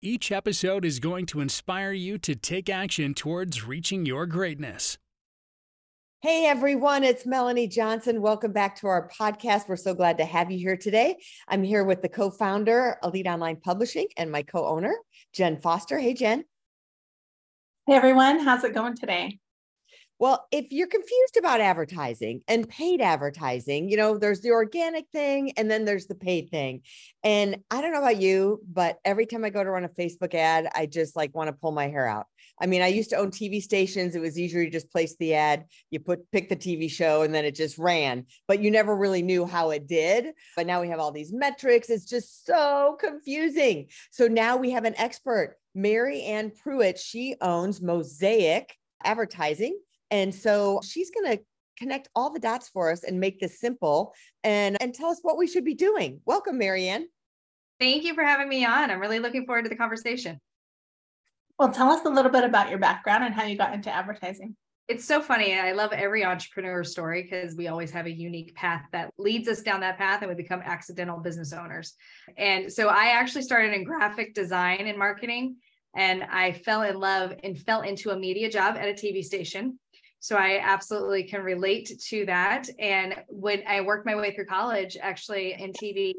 Each 0.00 0.30
episode 0.30 0.84
is 0.84 1.00
going 1.00 1.26
to 1.26 1.40
inspire 1.40 1.90
you 1.90 2.18
to 2.18 2.36
take 2.36 2.70
action 2.70 3.14
towards 3.14 3.66
reaching 3.66 4.06
your 4.06 4.26
greatness. 4.26 4.96
Hey 6.22 6.46
everyone, 6.46 7.02
it's 7.02 7.26
Melanie 7.26 7.66
Johnson. 7.66 8.22
Welcome 8.22 8.52
back 8.52 8.76
to 8.76 8.86
our 8.86 9.08
podcast. 9.08 9.68
We're 9.68 9.74
so 9.74 9.94
glad 9.94 10.18
to 10.18 10.24
have 10.24 10.52
you 10.52 10.58
here 10.58 10.76
today. 10.76 11.16
I'm 11.48 11.64
here 11.64 11.82
with 11.82 12.00
the 12.00 12.08
co 12.08 12.30
founder, 12.30 12.96
Elite 13.02 13.26
Online 13.26 13.56
Publishing, 13.56 14.06
and 14.16 14.30
my 14.30 14.42
co 14.42 14.68
owner, 14.68 14.94
Jenn 15.32 15.56
Foster. 15.56 15.98
Hey, 15.98 16.14
Jenn. 16.14 16.44
Hey 17.88 17.94
everyone, 17.94 18.38
how's 18.38 18.62
it 18.62 18.74
going 18.74 18.96
today? 18.96 19.40
Well, 20.20 20.48
if 20.50 20.72
you're 20.72 20.88
confused 20.88 21.36
about 21.38 21.60
advertising 21.60 22.42
and 22.48 22.68
paid 22.68 23.00
advertising, 23.00 23.88
you 23.88 23.96
know, 23.96 24.18
there's 24.18 24.40
the 24.40 24.50
organic 24.50 25.06
thing 25.12 25.52
and 25.56 25.70
then 25.70 25.84
there's 25.84 26.06
the 26.06 26.16
paid 26.16 26.50
thing. 26.50 26.82
And 27.22 27.62
I 27.70 27.80
don't 27.80 27.92
know 27.92 28.00
about 28.00 28.20
you, 28.20 28.60
but 28.66 28.98
every 29.04 29.26
time 29.26 29.44
I 29.44 29.50
go 29.50 29.62
to 29.62 29.70
run 29.70 29.84
a 29.84 29.88
Facebook 29.88 30.34
ad, 30.34 30.68
I 30.74 30.86
just 30.86 31.14
like 31.14 31.36
want 31.36 31.48
to 31.48 31.52
pull 31.52 31.70
my 31.70 31.86
hair 31.86 32.08
out. 32.08 32.26
I 32.60 32.66
mean, 32.66 32.82
I 32.82 32.88
used 32.88 33.10
to 33.10 33.16
own 33.16 33.30
TV 33.30 33.62
stations. 33.62 34.16
It 34.16 34.20
was 34.20 34.36
easier 34.36 34.64
to 34.64 34.70
just 34.70 34.90
place 34.90 35.14
the 35.20 35.34
ad, 35.34 35.66
you 35.90 36.00
put 36.00 36.28
pick 36.32 36.48
the 36.48 36.56
TV 36.56 36.90
show 36.90 37.22
and 37.22 37.32
then 37.32 37.44
it 37.44 37.54
just 37.54 37.78
ran, 37.78 38.26
but 38.48 38.60
you 38.60 38.72
never 38.72 38.96
really 38.96 39.22
knew 39.22 39.46
how 39.46 39.70
it 39.70 39.86
did. 39.86 40.32
But 40.56 40.66
now 40.66 40.80
we 40.80 40.88
have 40.88 40.98
all 40.98 41.12
these 41.12 41.32
metrics. 41.32 41.90
It's 41.90 42.06
just 42.06 42.44
so 42.44 42.96
confusing. 42.98 43.86
So 44.10 44.26
now 44.26 44.56
we 44.56 44.72
have 44.72 44.84
an 44.84 44.98
expert, 44.98 45.58
Mary 45.76 46.22
Ann 46.22 46.50
Pruitt. 46.50 46.98
She 46.98 47.36
owns 47.40 47.80
Mosaic 47.80 48.74
Advertising 49.04 49.78
and 50.10 50.34
so 50.34 50.80
she's 50.84 51.10
going 51.10 51.36
to 51.36 51.42
connect 51.78 52.08
all 52.14 52.30
the 52.30 52.40
dots 52.40 52.68
for 52.68 52.90
us 52.90 53.04
and 53.04 53.20
make 53.20 53.40
this 53.40 53.60
simple 53.60 54.12
and, 54.42 54.76
and 54.80 54.94
tell 54.94 55.10
us 55.10 55.20
what 55.22 55.38
we 55.38 55.46
should 55.46 55.64
be 55.64 55.74
doing. 55.74 56.20
Welcome, 56.26 56.58
Mary 56.58 56.88
Ann. 56.88 57.06
Thank 57.78 58.02
you 58.02 58.14
for 58.14 58.24
having 58.24 58.48
me 58.48 58.64
on. 58.64 58.90
I'm 58.90 59.00
really 59.00 59.20
looking 59.20 59.46
forward 59.46 59.62
to 59.62 59.68
the 59.68 59.76
conversation. 59.76 60.40
Well, 61.58 61.72
tell 61.72 61.90
us 61.90 62.04
a 62.04 62.10
little 62.10 62.30
bit 62.30 62.44
about 62.44 62.70
your 62.70 62.78
background 62.78 63.24
and 63.24 63.34
how 63.34 63.44
you 63.44 63.56
got 63.56 63.74
into 63.74 63.90
advertising. 63.90 64.56
It's 64.88 65.04
so 65.04 65.20
funny. 65.20 65.58
I 65.58 65.72
love 65.72 65.92
every 65.92 66.24
entrepreneur 66.24 66.82
story 66.82 67.22
because 67.22 67.54
we 67.54 67.68
always 67.68 67.90
have 67.90 68.06
a 68.06 68.10
unique 68.10 68.54
path 68.54 68.84
that 68.92 69.12
leads 69.18 69.46
us 69.46 69.60
down 69.60 69.80
that 69.80 69.98
path 69.98 70.22
and 70.22 70.30
we 70.30 70.34
become 70.34 70.62
accidental 70.64 71.18
business 71.18 71.52
owners. 71.52 71.94
And 72.38 72.72
so 72.72 72.88
I 72.88 73.08
actually 73.08 73.42
started 73.42 73.74
in 73.74 73.84
graphic 73.84 74.34
design 74.34 74.86
and 74.86 74.98
marketing 74.98 75.56
and 75.94 76.24
I 76.24 76.52
fell 76.52 76.82
in 76.82 76.98
love 76.98 77.34
and 77.42 77.58
fell 77.58 77.82
into 77.82 78.10
a 78.10 78.18
media 78.18 78.50
job 78.50 78.76
at 78.76 78.88
a 78.88 78.92
TV 78.92 79.22
station 79.22 79.78
so 80.20 80.36
I 80.36 80.60
absolutely 80.62 81.24
can 81.24 81.42
relate 81.42 81.92
to 82.08 82.26
that. 82.26 82.68
And 82.78 83.14
when 83.28 83.62
I 83.66 83.80
worked 83.80 84.06
my 84.06 84.16
way 84.16 84.34
through 84.34 84.46
college, 84.46 84.96
actually 85.00 85.54
in 85.54 85.72
TV, 85.72 86.14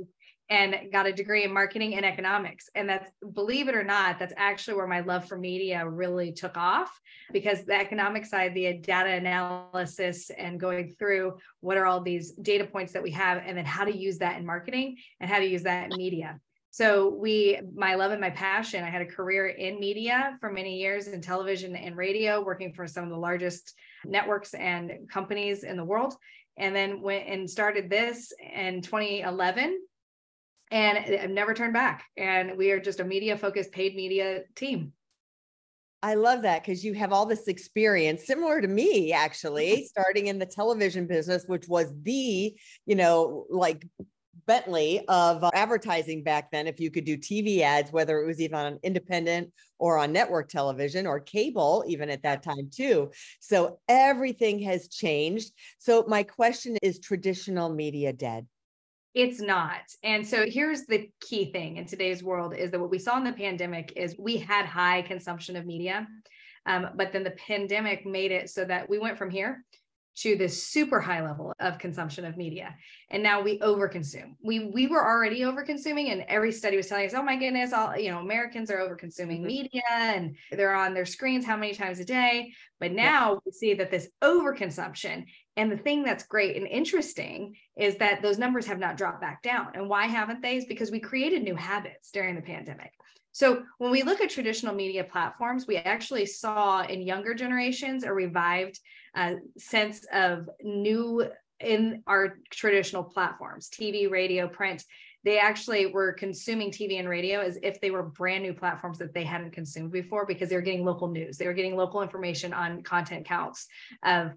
and 0.49 0.91
got 0.91 1.05
a 1.05 1.13
degree 1.13 1.43
in 1.43 1.53
marketing 1.53 1.95
and 1.95 2.03
economics. 2.03 2.69
And 2.73 2.89
that's, 2.89 3.11
believe 3.33 3.67
it 3.67 3.75
or 3.75 3.83
not, 3.83 4.17
that's 4.17 4.33
actually 4.35 4.77
where 4.77 4.87
my 4.87 5.01
love 5.01 5.27
for 5.27 5.37
media 5.37 5.87
really 5.87 6.31
took 6.31 6.57
off 6.57 6.89
because 7.31 7.65
the 7.65 7.75
economic 7.75 8.25
side, 8.25 8.55
the 8.55 8.73
data 8.73 9.09
analysis 9.09 10.31
and 10.35 10.59
going 10.59 10.95
through 10.97 11.37
what 11.59 11.77
are 11.77 11.85
all 11.85 12.01
these 12.01 12.31
data 12.31 12.65
points 12.65 12.93
that 12.93 13.03
we 13.03 13.11
have, 13.11 13.43
and 13.45 13.55
then 13.55 13.65
how 13.65 13.85
to 13.85 13.95
use 13.95 14.17
that 14.17 14.39
in 14.39 14.45
marketing 14.45 14.97
and 15.19 15.29
how 15.29 15.37
to 15.37 15.45
use 15.45 15.63
that 15.63 15.91
in 15.91 15.97
media. 15.97 16.39
So 16.71 17.09
we, 17.09 17.59
my 17.75 17.95
love 17.95 18.11
and 18.11 18.21
my 18.21 18.29
passion, 18.29 18.83
I 18.83 18.89
had 18.89 19.01
a 19.01 19.05
career 19.05 19.47
in 19.47 19.79
media 19.79 20.37
for 20.39 20.51
many 20.51 20.77
years 20.77 21.07
in 21.07 21.21
television 21.21 21.75
and 21.75 21.97
radio, 21.97 22.43
working 22.43 22.73
for 22.73 22.85
some 22.87 23.03
of 23.03 23.09
the 23.09 23.17
largest 23.17 23.73
networks 24.05 24.53
and 24.53 25.09
companies 25.11 25.63
in 25.63 25.77
the 25.77 25.83
world. 25.83 26.15
And 26.57 26.75
then 26.75 27.01
went 27.01 27.27
and 27.27 27.49
started 27.49 27.89
this 27.89 28.33
in 28.53 28.81
2011 28.81 29.79
and 30.71 30.97
I've 30.97 31.31
never 31.31 31.53
turned 31.53 31.73
back. 31.73 32.05
And 32.17 32.57
we 32.57 32.71
are 32.71 32.79
just 32.79 32.99
a 32.99 33.03
media 33.03 33.37
focused 33.37 33.71
paid 33.71 33.95
media 33.95 34.41
team. 34.55 34.93
I 36.01 36.13
love 36.13 36.43
that 36.43 36.63
because 36.63 36.85
you 36.85 36.93
have 36.93 37.11
all 37.11 37.25
this 37.25 37.47
experience 37.47 38.25
similar 38.25 38.61
to 38.61 38.67
me, 38.67 39.11
actually, 39.11 39.85
starting 39.89 40.27
in 40.27 40.39
the 40.39 40.45
television 40.45 41.07
business, 41.07 41.43
which 41.47 41.67
was 41.67 41.91
the, 42.03 42.55
you 42.85 42.95
know, 42.95 43.45
like 43.49 43.85
Bentley 44.45 45.05
of 45.07 45.43
uh, 45.43 45.51
advertising 45.53 46.23
back 46.23 46.51
then. 46.51 46.67
If 46.67 46.79
you 46.79 46.91
could 46.91 47.05
do 47.05 47.17
TV 47.17 47.61
ads, 47.61 47.91
whether 47.91 48.19
it 48.21 48.25
was 48.25 48.41
even 48.41 48.57
on 48.57 48.79
independent 48.83 49.51
or 49.77 49.97
on 49.97 50.11
network 50.11 50.49
television 50.49 51.05
or 51.05 51.19
cable, 51.19 51.83
even 51.87 52.09
at 52.09 52.23
that 52.23 52.43
time, 52.43 52.69
too. 52.71 53.11
So 53.39 53.79
everything 53.87 54.59
has 54.59 54.87
changed. 54.87 55.51
So, 55.77 56.05
my 56.07 56.23
question 56.23 56.77
is 56.81 56.99
traditional 56.99 57.69
media 57.69 58.13
dead? 58.13 58.47
It's 59.15 59.41
not. 59.41 59.81
And 60.03 60.25
so 60.25 60.45
here's 60.47 60.85
the 60.85 61.09
key 61.19 61.51
thing 61.51 61.77
in 61.77 61.85
today's 61.85 62.23
world 62.23 62.55
is 62.55 62.71
that 62.71 62.79
what 62.79 62.91
we 62.91 62.99
saw 62.99 63.17
in 63.17 63.23
the 63.23 63.33
pandemic 63.33 63.93
is 63.95 64.15
we 64.19 64.37
had 64.37 64.65
high 64.65 65.01
consumption 65.01 65.55
of 65.55 65.65
media. 65.65 66.07
Um, 66.65 66.89
but 66.95 67.11
then 67.11 67.23
the 67.23 67.31
pandemic 67.31 68.05
made 68.05 68.31
it 68.31 68.49
so 68.49 68.65
that 68.65 68.87
we 68.87 68.99
went 68.99 69.17
from 69.17 69.31
here 69.31 69.65
to 70.21 70.35
this 70.35 70.67
super 70.67 70.99
high 70.99 71.25
level 71.25 71.53
of 71.59 71.77
consumption 71.77 72.25
of 72.25 72.37
media. 72.37 72.75
And 73.09 73.23
now 73.23 73.41
we 73.41 73.59
overconsume. 73.59 74.35
We 74.43 74.65
we 74.65 74.87
were 74.87 75.03
already 75.03 75.41
overconsuming 75.41 76.11
and 76.11 76.23
every 76.27 76.51
study 76.51 76.77
was 76.77 76.87
telling 76.87 77.05
us 77.05 77.13
oh 77.13 77.23
my 77.23 77.37
goodness 77.37 77.73
all 77.73 77.97
you 77.97 78.11
know 78.11 78.19
americans 78.19 78.69
are 78.69 78.79
overconsuming 78.79 79.39
mm-hmm. 79.39 79.45
media 79.45 79.81
and 79.91 80.35
they're 80.51 80.75
on 80.75 80.93
their 80.93 81.05
screens 81.05 81.45
how 81.45 81.57
many 81.57 81.73
times 81.73 81.99
a 81.99 82.05
day? 82.05 82.53
But 82.79 82.91
now 82.91 83.33
yeah. 83.33 83.39
we 83.45 83.51
see 83.51 83.73
that 83.75 83.91
this 83.91 84.09
overconsumption 84.21 85.25
and 85.57 85.71
the 85.71 85.77
thing 85.77 86.03
that's 86.03 86.23
great 86.23 86.55
and 86.55 86.65
interesting 86.67 87.55
is 87.77 87.97
that 87.97 88.21
those 88.21 88.37
numbers 88.37 88.65
have 88.67 88.79
not 88.79 88.95
dropped 88.95 89.19
back 89.19 89.41
down. 89.41 89.71
And 89.73 89.89
why 89.89 90.05
haven't 90.05 90.41
they? 90.41 90.55
Is 90.55 90.65
because 90.65 90.89
we 90.89 91.01
created 91.01 91.43
new 91.43 91.55
habits 91.55 92.11
during 92.11 92.35
the 92.35 92.41
pandemic. 92.41 92.91
So 93.31 93.63
when 93.77 93.91
we 93.91 94.03
look 94.03 94.21
at 94.21 94.29
traditional 94.29 94.73
media 94.73 95.03
platforms, 95.03 95.67
we 95.67 95.77
actually 95.77 96.25
saw 96.25 96.83
in 96.83 97.01
younger 97.01 97.33
generations 97.33 98.03
a 98.03 98.13
revived 98.13 98.79
uh, 99.15 99.33
sense 99.57 100.05
of 100.13 100.49
new 100.61 101.29
in 101.59 102.03
our 102.07 102.37
traditional 102.51 103.03
platforms, 103.03 103.69
TV, 103.69 104.09
radio, 104.09 104.47
print. 104.47 104.83
They 105.25 105.37
actually 105.37 105.87
were 105.87 106.13
consuming 106.13 106.71
TV 106.71 106.97
and 106.99 107.09
radio 107.09 107.41
as 107.41 107.59
if 107.61 107.81
they 107.81 107.91
were 107.91 108.03
brand 108.03 108.43
new 108.43 108.53
platforms 108.53 108.97
that 108.99 109.13
they 109.13 109.25
hadn't 109.25 109.51
consumed 109.51 109.91
before 109.91 110.25
because 110.25 110.47
they 110.49 110.55
were 110.55 110.61
getting 110.61 110.85
local 110.85 111.09
news. 111.09 111.37
They 111.37 111.47
were 111.47 111.53
getting 111.53 111.75
local 111.75 112.01
information 112.01 112.53
on 112.53 112.83
content 112.83 113.25
counts 113.25 113.67
of 114.03 114.31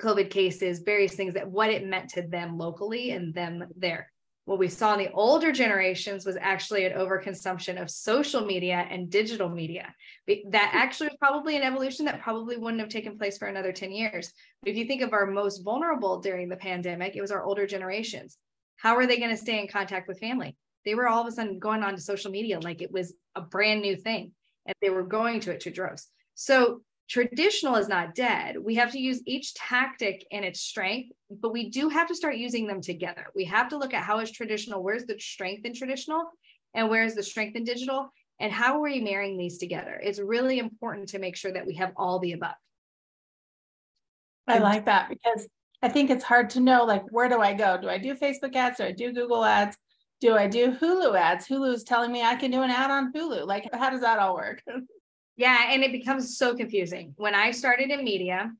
COVID 0.00 0.30
cases, 0.30 0.80
various 0.80 1.14
things 1.14 1.34
that 1.34 1.50
what 1.50 1.70
it 1.70 1.86
meant 1.86 2.08
to 2.10 2.22
them 2.22 2.56
locally 2.56 3.10
and 3.10 3.34
them 3.34 3.64
there 3.76 4.11
what 4.44 4.58
we 4.58 4.68
saw 4.68 4.94
in 4.94 4.98
the 4.98 5.12
older 5.12 5.52
generations 5.52 6.26
was 6.26 6.36
actually 6.40 6.84
an 6.84 6.98
overconsumption 6.98 7.80
of 7.80 7.90
social 7.90 8.44
media 8.44 8.86
and 8.90 9.08
digital 9.08 9.48
media. 9.48 9.94
That 10.26 10.70
hmm. 10.72 10.76
actually 10.76 11.08
was 11.08 11.16
probably 11.18 11.56
an 11.56 11.62
evolution 11.62 12.06
that 12.06 12.20
probably 12.20 12.56
wouldn't 12.56 12.80
have 12.80 12.88
taken 12.88 13.18
place 13.18 13.38
for 13.38 13.46
another 13.46 13.72
10 13.72 13.92
years. 13.92 14.32
But 14.62 14.70
if 14.70 14.76
you 14.76 14.86
think 14.86 15.02
of 15.02 15.12
our 15.12 15.26
most 15.26 15.62
vulnerable 15.62 16.20
during 16.20 16.48
the 16.48 16.56
pandemic, 16.56 17.14
it 17.14 17.20
was 17.20 17.30
our 17.30 17.44
older 17.44 17.66
generations. 17.66 18.36
How 18.76 18.96
are 18.96 19.06
they 19.06 19.18
going 19.18 19.30
to 19.30 19.36
stay 19.36 19.60
in 19.60 19.68
contact 19.68 20.08
with 20.08 20.18
family? 20.18 20.56
They 20.84 20.96
were 20.96 21.06
all 21.06 21.22
of 21.22 21.28
a 21.28 21.32
sudden 21.32 21.60
going 21.60 21.84
on 21.84 21.94
to 21.94 22.00
social 22.00 22.32
media 22.32 22.58
like 22.58 22.82
it 22.82 22.90
was 22.90 23.14
a 23.36 23.40
brand 23.40 23.82
new 23.82 23.96
thing, 23.96 24.32
and 24.66 24.74
they 24.82 24.90
were 24.90 25.04
going 25.04 25.38
to 25.40 25.52
it 25.52 25.60
to 25.60 25.70
droves. 25.70 26.08
So 26.34 26.82
traditional 27.12 27.76
is 27.76 27.88
not 27.88 28.14
dead. 28.14 28.56
We 28.58 28.74
have 28.76 28.90
to 28.92 28.98
use 28.98 29.20
each 29.26 29.52
tactic 29.52 30.26
in 30.30 30.44
its 30.44 30.60
strength, 30.60 31.12
but 31.30 31.52
we 31.52 31.68
do 31.68 31.90
have 31.90 32.08
to 32.08 32.14
start 32.14 32.36
using 32.36 32.66
them 32.66 32.80
together. 32.80 33.26
We 33.36 33.44
have 33.44 33.68
to 33.68 33.76
look 33.76 33.92
at 33.92 34.02
how 34.02 34.20
is 34.20 34.30
traditional, 34.30 34.82
where's 34.82 35.04
the 35.04 35.20
strength 35.20 35.66
in 35.66 35.74
traditional, 35.74 36.24
and 36.72 36.88
where's 36.88 37.14
the 37.14 37.22
strength 37.22 37.54
in 37.54 37.64
digital, 37.64 38.08
and 38.40 38.50
how 38.50 38.76
are 38.76 38.80
we 38.80 39.00
marrying 39.00 39.36
these 39.36 39.58
together? 39.58 40.00
It's 40.02 40.20
really 40.20 40.58
important 40.58 41.10
to 41.10 41.18
make 41.18 41.36
sure 41.36 41.52
that 41.52 41.66
we 41.66 41.74
have 41.74 41.92
all 41.98 42.18
the 42.18 42.32
above. 42.32 42.54
I 44.48 44.56
like 44.58 44.86
that 44.86 45.10
because 45.10 45.46
I 45.82 45.90
think 45.90 46.08
it's 46.08 46.24
hard 46.24 46.48
to 46.50 46.60
know 46.60 46.84
like 46.84 47.04
where 47.10 47.28
do 47.28 47.42
I 47.42 47.52
go? 47.52 47.78
Do 47.78 47.90
I 47.90 47.98
do 47.98 48.14
Facebook 48.14 48.56
ads? 48.56 48.78
Do 48.78 48.84
I 48.84 48.92
do 48.92 49.12
Google 49.12 49.44
ads? 49.44 49.76
Do 50.22 50.34
I 50.34 50.46
do 50.46 50.72
Hulu 50.72 51.14
ads? 51.14 51.46
Hulu's 51.46 51.84
telling 51.84 52.10
me 52.10 52.22
I 52.22 52.36
can 52.36 52.50
do 52.50 52.62
an 52.62 52.70
ad 52.70 52.90
on 52.90 53.12
Hulu. 53.12 53.46
Like, 53.46 53.68
how 53.74 53.90
does 53.90 54.00
that 54.00 54.18
all 54.18 54.34
work? 54.34 54.62
Yeah, 55.36 55.70
and 55.70 55.82
it 55.82 55.92
becomes 55.92 56.36
so 56.36 56.54
confusing. 56.54 57.14
When 57.16 57.34
I 57.34 57.50
started 57.52 57.90
in 57.90 58.04
media, 58.04 58.52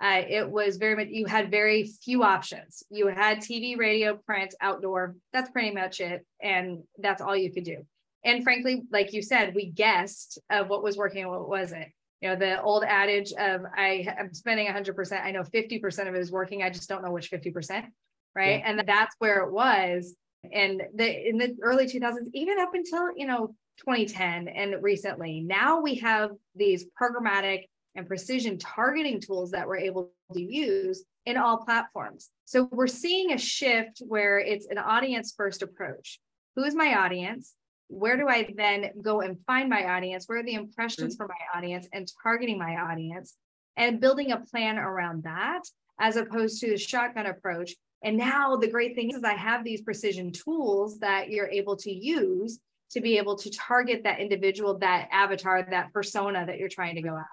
uh, 0.00 0.22
it 0.28 0.48
was 0.48 0.76
very 0.76 0.96
much 0.96 1.08
you 1.10 1.26
had 1.26 1.50
very 1.50 1.84
few 2.02 2.22
options. 2.22 2.82
You 2.88 3.08
had 3.08 3.38
TV, 3.38 3.76
radio, 3.76 4.16
print, 4.16 4.54
outdoor. 4.60 5.16
That's 5.32 5.50
pretty 5.50 5.72
much 5.72 6.00
it, 6.00 6.24
and 6.40 6.82
that's 6.98 7.20
all 7.20 7.36
you 7.36 7.52
could 7.52 7.64
do. 7.64 7.84
And 8.24 8.42
frankly, 8.42 8.82
like 8.90 9.12
you 9.12 9.22
said, 9.22 9.54
we 9.54 9.70
guessed 9.70 10.38
of 10.50 10.68
what 10.68 10.82
was 10.82 10.96
working 10.96 11.22
and 11.22 11.30
what 11.30 11.48
wasn't. 11.48 11.88
You 12.20 12.30
know, 12.30 12.36
the 12.36 12.60
old 12.60 12.84
adage 12.84 13.32
of 13.32 13.62
I 13.74 14.06
am 14.18 14.34
spending 14.34 14.66
100%, 14.66 15.24
I 15.24 15.30
know 15.30 15.42
50% 15.42 16.08
of 16.08 16.14
it 16.14 16.20
is 16.20 16.30
working, 16.30 16.62
I 16.62 16.68
just 16.68 16.88
don't 16.88 17.02
know 17.02 17.12
which 17.12 17.30
50%, 17.30 17.86
right? 18.34 18.58
Yeah. 18.58 18.70
And 18.70 18.82
that's 18.86 19.16
where 19.18 19.40
it 19.40 19.50
was. 19.50 20.14
And 20.52 20.82
the 20.94 21.28
in 21.28 21.38
the 21.38 21.56
early 21.62 21.86
2000s, 21.86 22.28
even 22.32 22.58
up 22.58 22.74
until, 22.74 23.16
you 23.16 23.26
know, 23.26 23.54
2010 23.78 24.48
and 24.48 24.82
recently, 24.82 25.40
now 25.40 25.80
we 25.80 25.96
have 25.96 26.30
these 26.54 26.86
programmatic 27.00 27.64
and 27.94 28.06
precision 28.06 28.58
targeting 28.58 29.20
tools 29.20 29.50
that 29.50 29.66
we're 29.66 29.76
able 29.76 30.12
to 30.32 30.40
use 30.40 31.04
in 31.26 31.36
all 31.36 31.58
platforms. 31.58 32.30
So 32.44 32.68
we're 32.72 32.86
seeing 32.86 33.32
a 33.32 33.38
shift 33.38 34.02
where 34.06 34.38
it's 34.38 34.66
an 34.66 34.78
audience 34.78 35.34
first 35.36 35.62
approach. 35.62 36.20
Who 36.56 36.64
is 36.64 36.74
my 36.74 36.94
audience? 36.94 37.54
Where 37.88 38.16
do 38.16 38.28
I 38.28 38.48
then 38.56 38.90
go 39.02 39.20
and 39.20 39.38
find 39.44 39.68
my 39.68 39.96
audience? 39.96 40.26
Where 40.26 40.38
are 40.38 40.44
the 40.44 40.54
impressions 40.54 41.14
mm-hmm. 41.14 41.24
for 41.24 41.28
my 41.28 41.58
audience 41.58 41.88
and 41.92 42.10
targeting 42.22 42.58
my 42.58 42.76
audience 42.76 43.34
and 43.76 44.00
building 44.00 44.32
a 44.32 44.40
plan 44.40 44.78
around 44.78 45.24
that 45.24 45.62
as 46.00 46.16
opposed 46.16 46.60
to 46.60 46.70
the 46.70 46.78
shotgun 46.78 47.26
approach. 47.26 47.74
And 48.02 48.16
now 48.16 48.56
the 48.56 48.68
great 48.68 48.94
thing 48.94 49.10
is 49.10 49.22
I 49.24 49.34
have 49.34 49.64
these 49.64 49.82
precision 49.82 50.32
tools 50.32 50.98
that 51.00 51.30
you're 51.30 51.48
able 51.48 51.76
to 51.76 51.92
use 51.92 52.60
to 52.92 53.00
be 53.00 53.18
able 53.18 53.36
to 53.36 53.50
target 53.50 54.02
that 54.04 54.20
individual, 54.20 54.78
that 54.78 55.08
avatar, 55.12 55.66
that 55.70 55.92
persona 55.92 56.44
that 56.46 56.58
you're 56.58 56.68
trying 56.68 56.96
to 56.96 57.02
go 57.02 57.10
after. 57.10 57.30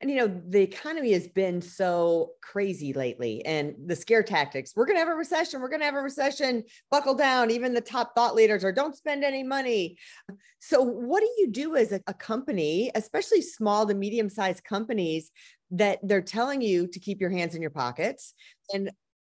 And 0.00 0.10
you 0.10 0.16
know 0.16 0.42
the 0.48 0.60
economy 0.60 1.12
has 1.12 1.28
been 1.28 1.62
so 1.62 2.30
crazy 2.42 2.92
lately 2.92 3.44
and 3.46 3.74
the 3.86 3.94
scare 3.94 4.24
tactics. 4.24 4.72
We're 4.74 4.86
going 4.86 4.96
to 4.96 5.00
have 5.00 5.08
a 5.08 5.14
recession 5.14 5.60
we're 5.60 5.68
going 5.68 5.80
to 5.80 5.86
have 5.86 5.94
a 5.94 6.02
recession. 6.02 6.64
Buckle 6.90 7.14
down 7.14 7.52
even 7.52 7.72
the 7.72 7.80
top 7.80 8.12
thought 8.16 8.34
leaders 8.34 8.64
are 8.64 8.72
don't 8.72 8.96
spend 8.96 9.22
any 9.22 9.44
money. 9.44 9.96
So 10.58 10.82
what 10.82 11.20
do 11.20 11.30
you 11.38 11.52
do 11.52 11.76
as 11.76 11.92
a, 11.92 12.00
a 12.08 12.14
company 12.14 12.90
especially 12.96 13.42
small 13.42 13.86
to 13.86 13.94
medium 13.94 14.28
sized 14.28 14.64
companies 14.64 15.30
that 15.70 16.00
they're 16.02 16.20
telling 16.20 16.60
you 16.60 16.88
to 16.88 16.98
keep 16.98 17.20
your 17.20 17.30
hands 17.30 17.54
in 17.54 17.62
your 17.62 17.70
pockets? 17.70 18.34
And 18.74 18.90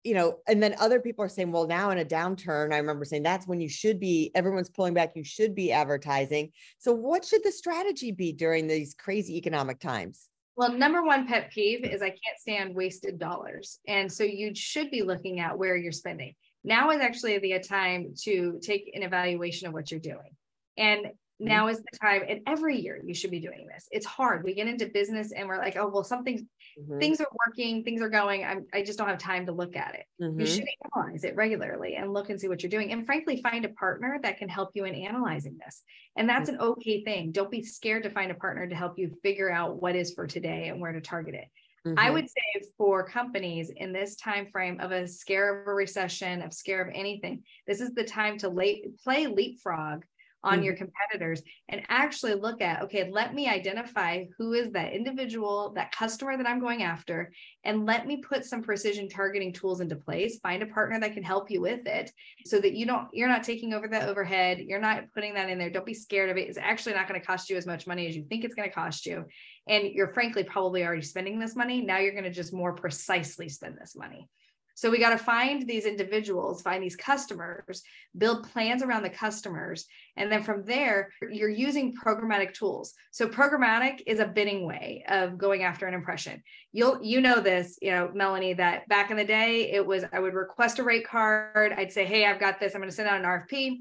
you 0.04 0.14
know, 0.14 0.38
and 0.48 0.62
then 0.62 0.74
other 0.80 1.00
people 1.00 1.24
are 1.24 1.28
saying, 1.28 1.52
well, 1.52 1.66
now 1.66 1.90
in 1.90 1.98
a 1.98 2.04
downturn, 2.04 2.72
I 2.72 2.78
remember 2.78 3.04
saying 3.04 3.22
that's 3.22 3.46
when 3.46 3.60
you 3.60 3.68
should 3.68 4.00
be, 4.00 4.30
everyone's 4.34 4.68
pulling 4.68 4.94
back, 4.94 5.12
you 5.14 5.24
should 5.24 5.54
be 5.54 5.70
advertising. 5.70 6.50
So, 6.78 6.92
what 6.92 7.24
should 7.24 7.44
the 7.44 7.52
strategy 7.52 8.10
be 8.10 8.32
during 8.32 8.66
these 8.66 8.94
crazy 8.94 9.36
economic 9.36 9.78
times? 9.78 10.28
Well, 10.56 10.72
number 10.72 11.02
one 11.02 11.26
pet 11.26 11.50
peeve 11.50 11.84
is 11.84 12.02
I 12.02 12.10
can't 12.10 12.38
stand 12.38 12.74
wasted 12.74 13.18
dollars. 13.18 13.78
And 13.88 14.12
so 14.12 14.22
you 14.22 14.54
should 14.54 14.90
be 14.90 15.02
looking 15.02 15.40
at 15.40 15.56
where 15.56 15.76
you're 15.76 15.92
spending. 15.92 16.34
Now 16.62 16.90
is 16.90 17.00
actually 17.00 17.38
the 17.38 17.58
time 17.60 18.14
to 18.24 18.60
take 18.62 18.90
an 18.94 19.02
evaluation 19.02 19.68
of 19.68 19.72
what 19.72 19.90
you're 19.90 20.00
doing. 20.00 20.36
And 20.76 21.12
Mm-hmm. 21.42 21.48
now 21.48 21.68
is 21.68 21.78
the 21.78 21.98
time 21.98 22.22
and 22.28 22.40
every 22.46 22.78
year 22.78 23.00
you 23.04 23.14
should 23.14 23.30
be 23.30 23.40
doing 23.40 23.66
this 23.66 23.88
it's 23.90 24.06
hard 24.06 24.44
we 24.44 24.54
get 24.54 24.68
into 24.68 24.86
business 24.86 25.32
and 25.32 25.48
we're 25.48 25.58
like 25.58 25.76
oh 25.76 25.88
well 25.88 26.04
something 26.04 26.46
mm-hmm. 26.78 26.98
things 26.98 27.20
are 27.20 27.28
working 27.46 27.82
things 27.82 28.00
are 28.00 28.08
going 28.08 28.44
I'm, 28.44 28.66
i 28.72 28.82
just 28.82 28.98
don't 28.98 29.08
have 29.08 29.18
time 29.18 29.46
to 29.46 29.52
look 29.52 29.76
at 29.76 29.94
it 29.94 30.06
mm-hmm. 30.20 30.40
you 30.40 30.46
should 30.46 30.64
analyze 30.94 31.24
it 31.24 31.36
regularly 31.36 31.96
and 31.96 32.12
look 32.12 32.30
and 32.30 32.40
see 32.40 32.48
what 32.48 32.62
you're 32.62 32.70
doing 32.70 32.92
and 32.92 33.06
frankly 33.06 33.40
find 33.42 33.64
a 33.64 33.70
partner 33.70 34.18
that 34.22 34.38
can 34.38 34.48
help 34.48 34.70
you 34.74 34.84
in 34.84 34.94
analyzing 34.94 35.58
this 35.64 35.82
and 36.16 36.28
that's 36.28 36.50
mm-hmm. 36.50 36.60
an 36.60 36.68
okay 36.68 37.02
thing 37.04 37.32
don't 37.32 37.50
be 37.50 37.62
scared 37.62 38.02
to 38.02 38.10
find 38.10 38.30
a 38.30 38.34
partner 38.34 38.66
to 38.66 38.74
help 38.74 38.98
you 38.98 39.10
figure 39.22 39.50
out 39.50 39.80
what 39.80 39.96
is 39.96 40.12
for 40.14 40.26
today 40.26 40.68
and 40.68 40.80
where 40.80 40.92
to 40.92 41.00
target 41.00 41.34
it 41.34 41.48
Mm-hmm. 41.86 41.98
I 41.98 42.10
would 42.10 42.28
say 42.28 42.62
for 42.78 43.04
companies 43.04 43.70
in 43.74 43.92
this 43.92 44.14
time 44.14 44.46
frame 44.46 44.78
of 44.78 44.92
a 44.92 45.08
scare 45.08 45.62
of 45.62 45.66
a 45.66 45.74
recession, 45.74 46.40
of 46.42 46.52
scare 46.52 46.80
of 46.80 46.88
anything, 46.94 47.42
this 47.66 47.80
is 47.80 47.92
the 47.92 48.04
time 48.04 48.38
to 48.38 48.48
late, 48.48 48.98
play 49.02 49.26
leapfrog 49.26 50.04
on 50.44 50.54
mm-hmm. 50.54 50.64
your 50.64 50.76
competitors 50.76 51.42
and 51.68 51.82
actually 51.88 52.34
look 52.34 52.60
at 52.60 52.82
okay 52.82 53.10
let 53.10 53.34
me 53.34 53.48
identify 53.48 54.24
who 54.38 54.52
is 54.52 54.70
that 54.72 54.92
individual 54.92 55.72
that 55.74 55.92
customer 55.92 56.36
that 56.36 56.48
i'm 56.48 56.60
going 56.60 56.82
after 56.82 57.32
and 57.64 57.86
let 57.86 58.06
me 58.06 58.16
put 58.16 58.44
some 58.44 58.62
precision 58.62 59.08
targeting 59.08 59.52
tools 59.52 59.80
into 59.80 59.96
place. 59.96 60.38
Find 60.40 60.62
a 60.62 60.66
partner 60.66 60.98
that 61.00 61.14
can 61.14 61.22
help 61.22 61.50
you 61.50 61.60
with 61.60 61.86
it 61.86 62.10
so 62.44 62.60
that 62.60 62.72
you 62.72 62.86
don't 62.86 63.08
you're 63.12 63.28
not 63.28 63.44
taking 63.44 63.72
over 63.72 63.86
the 63.86 64.04
overhead. 64.06 64.58
You're 64.58 64.80
not 64.80 65.04
putting 65.14 65.34
that 65.34 65.48
in 65.48 65.58
there. 65.58 65.70
Don't 65.70 65.86
be 65.86 65.94
scared 65.94 66.30
of 66.30 66.36
it. 66.36 66.48
It's 66.48 66.58
actually 66.58 66.94
not 66.94 67.08
going 67.08 67.20
to 67.20 67.26
cost 67.26 67.50
you 67.50 67.56
as 67.56 67.66
much 67.66 67.86
money 67.86 68.06
as 68.06 68.16
you 68.16 68.24
think 68.24 68.44
it's 68.44 68.54
going 68.54 68.68
to 68.68 68.74
cost 68.74 69.06
you. 69.06 69.24
And 69.68 69.86
you're 69.92 70.12
frankly 70.12 70.44
probably 70.44 70.84
already 70.84 71.02
spending 71.02 71.38
this 71.38 71.54
money. 71.54 71.82
Now 71.82 71.98
you're 71.98 72.12
going 72.12 72.24
to 72.24 72.30
just 72.30 72.52
more 72.52 72.72
precisely 72.72 73.48
spend 73.48 73.76
this 73.80 73.94
money 73.96 74.28
so 74.74 74.90
we 74.90 74.98
got 74.98 75.10
to 75.10 75.18
find 75.18 75.66
these 75.66 75.84
individuals, 75.84 76.62
find 76.62 76.82
these 76.82 76.96
customers, 76.96 77.82
build 78.16 78.50
plans 78.50 78.82
around 78.82 79.02
the 79.02 79.10
customers. 79.10 79.86
And 80.16 80.30
then 80.30 80.42
from 80.42 80.64
there, 80.64 81.12
you're 81.30 81.48
using 81.48 81.94
programmatic 81.94 82.54
tools. 82.54 82.94
So 83.10 83.28
programmatic 83.28 84.02
is 84.06 84.20
a 84.20 84.26
bidding 84.26 84.66
way 84.66 85.04
of 85.08 85.38
going 85.38 85.62
after 85.62 85.86
an 85.86 85.94
impression. 85.94 86.42
You'll 86.72 87.02
you 87.02 87.20
know 87.20 87.40
this, 87.40 87.78
you 87.82 87.90
know, 87.90 88.10
Melanie, 88.14 88.54
that 88.54 88.88
back 88.88 89.10
in 89.10 89.16
the 89.16 89.24
day, 89.24 89.70
it 89.72 89.86
was 89.86 90.04
I 90.12 90.20
would 90.20 90.34
request 90.34 90.78
a 90.78 90.82
rate 90.82 91.06
card. 91.06 91.72
I'd 91.76 91.92
say, 91.92 92.04
hey, 92.04 92.26
I've 92.26 92.40
got 92.40 92.58
this. 92.60 92.74
I'm 92.74 92.80
going 92.80 92.90
to 92.90 92.96
send 92.96 93.08
out 93.08 93.20
an 93.20 93.26
RFP. 93.26 93.78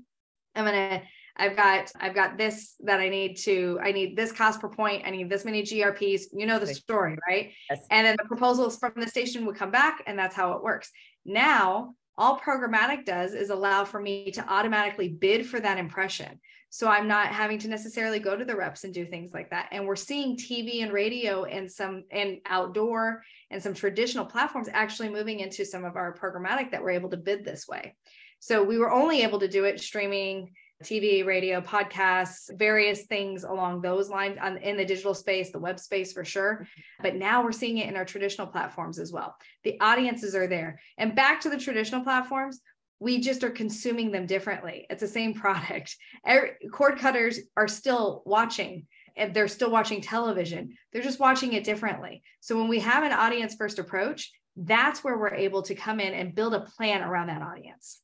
I'm 0.56 0.66
going 0.66 1.00
to 1.00 1.02
I've 1.38 1.56
got 1.56 1.92
I've 2.00 2.16
got 2.16 2.38
this 2.38 2.76
that 2.82 3.00
I 3.00 3.10
need 3.10 3.36
to 3.38 3.80
I 3.82 3.92
need 3.92 4.16
this 4.16 4.32
cost 4.32 4.60
per 4.60 4.70
point. 4.70 5.04
I 5.06 5.12
need 5.12 5.30
this 5.30 5.46
many 5.46 5.64
GRPs. 5.64 6.24
You 6.34 6.46
know 6.46 6.60
the 6.60 6.74
story, 6.74 7.18
right? 7.28 7.52
Yes. 7.70 7.86
And 7.90 8.06
then 8.06 8.16
the 8.18 8.28
proposals 8.28 8.78
from 8.78 8.94
the 8.96 9.08
station 9.08 9.46
would 9.46 9.56
come 9.56 9.72
back, 9.72 10.04
and 10.08 10.18
that's 10.18 10.36
how 10.36 10.54
it 10.54 10.64
works. 10.64 10.92
Now, 11.26 11.96
all 12.18 12.40
programmatic 12.40 13.06
does 13.06 13.34
is 13.34 13.50
allow 13.50 13.86
for 13.86 14.00
me 14.00 14.32
to 14.32 14.48
automatically 14.48 15.10
bid 15.10 15.46
for 15.46 15.60
that 15.60 15.78
impression. 15.78 16.40
So 16.74 16.88
I'm 16.88 17.08
not 17.08 17.28
having 17.28 17.60
to 17.60 17.68
necessarily 17.68 18.20
go 18.20 18.38
to 18.38 18.46
the 18.46 18.56
reps 18.56 18.86
and 18.86 18.94
do 18.94 19.06
things 19.06 19.34
like 19.34 19.50
that. 19.50 19.68
And 19.74 19.86
we're 19.86 19.98
seeing 19.98 20.38
TV 20.38 20.84
and 20.84 20.94
radio 20.94 21.44
and 21.44 21.70
some 21.70 22.06
and 22.12 22.38
outdoor 22.46 23.24
and 23.50 23.62
some 23.62 23.74
traditional 23.74 24.26
platforms 24.26 24.70
actually 24.72 25.10
moving 25.10 25.42
into 25.42 25.66
some 25.66 25.84
of 25.84 25.98
our 25.98 26.16
programmatic 26.16 26.72
that 26.72 26.82
we're 26.82 26.92
able 26.92 27.10
to 27.10 27.18
bid 27.18 27.44
this 27.44 27.68
way. 27.68 27.96
So 28.40 28.64
we 28.64 28.78
were 28.78 28.90
only 28.90 29.22
able 29.22 29.40
to 29.40 29.50
do 29.50 29.66
it 29.66 29.82
streaming 29.82 30.54
TV, 30.82 31.26
radio, 31.26 31.62
podcasts, 31.62 32.50
various 32.58 33.04
things 33.04 33.44
along 33.44 33.82
those 33.82 34.10
lines 34.10 34.38
on, 34.42 34.58
in 34.58 34.78
the 34.78 34.86
digital 34.86 35.14
space, 35.14 35.52
the 35.52 35.60
web 35.60 35.80
space 35.80 36.14
for 36.14 36.26
sure. 36.26 36.56
Mm-hmm. 36.62 37.04
But 37.04 37.16
now 37.16 37.44
we're 37.44 37.52
seeing 37.52 37.78
it 37.78 37.88
in 37.88 37.96
our 37.96 38.06
traditional 38.06 38.48
platforms 38.48 39.00
as 39.00 39.12
well. 39.12 39.36
The 39.64 39.80
audiences 39.80 40.36
are 40.36 40.48
there. 40.48 40.80
And 40.98 41.16
back 41.16 41.42
to 41.42 41.50
the 41.50 41.58
traditional 41.58 42.02
platforms, 42.02 42.62
we 43.00 43.20
just 43.20 43.44
are 43.44 43.50
consuming 43.50 44.12
them 44.12 44.28
differently. 44.28 44.86
It's 44.90 45.02
the 45.02 45.08
same 45.08 45.34
product. 45.44 45.96
Every, 46.26 46.52
cord 46.72 47.00
cutters 47.00 47.40
are 47.58 47.68
still 47.68 48.24
watching 48.26 48.88
and 49.18 49.34
they're 49.34 49.48
still 49.48 49.72
watching 49.72 50.02
television. 50.02 50.78
They're 50.94 51.02
just 51.02 51.20
watching 51.20 51.54
it 51.54 51.64
differently. 51.64 52.24
So 52.40 52.58
when 52.58 52.70
we 52.70 52.80
have 52.80 53.04
an 53.04 53.12
audience 53.12 53.56
first 53.56 53.80
approach, 53.80 54.32
that's 54.56 55.04
where 55.04 55.18
we're 55.18 55.34
able 55.34 55.64
to 55.64 55.76
come 55.76 56.00
in 56.00 56.14
and 56.14 56.36
build 56.36 56.54
a 56.54 56.62
plan 56.62 57.02
around 57.02 57.28
that 57.28 57.42
audience. 57.42 58.02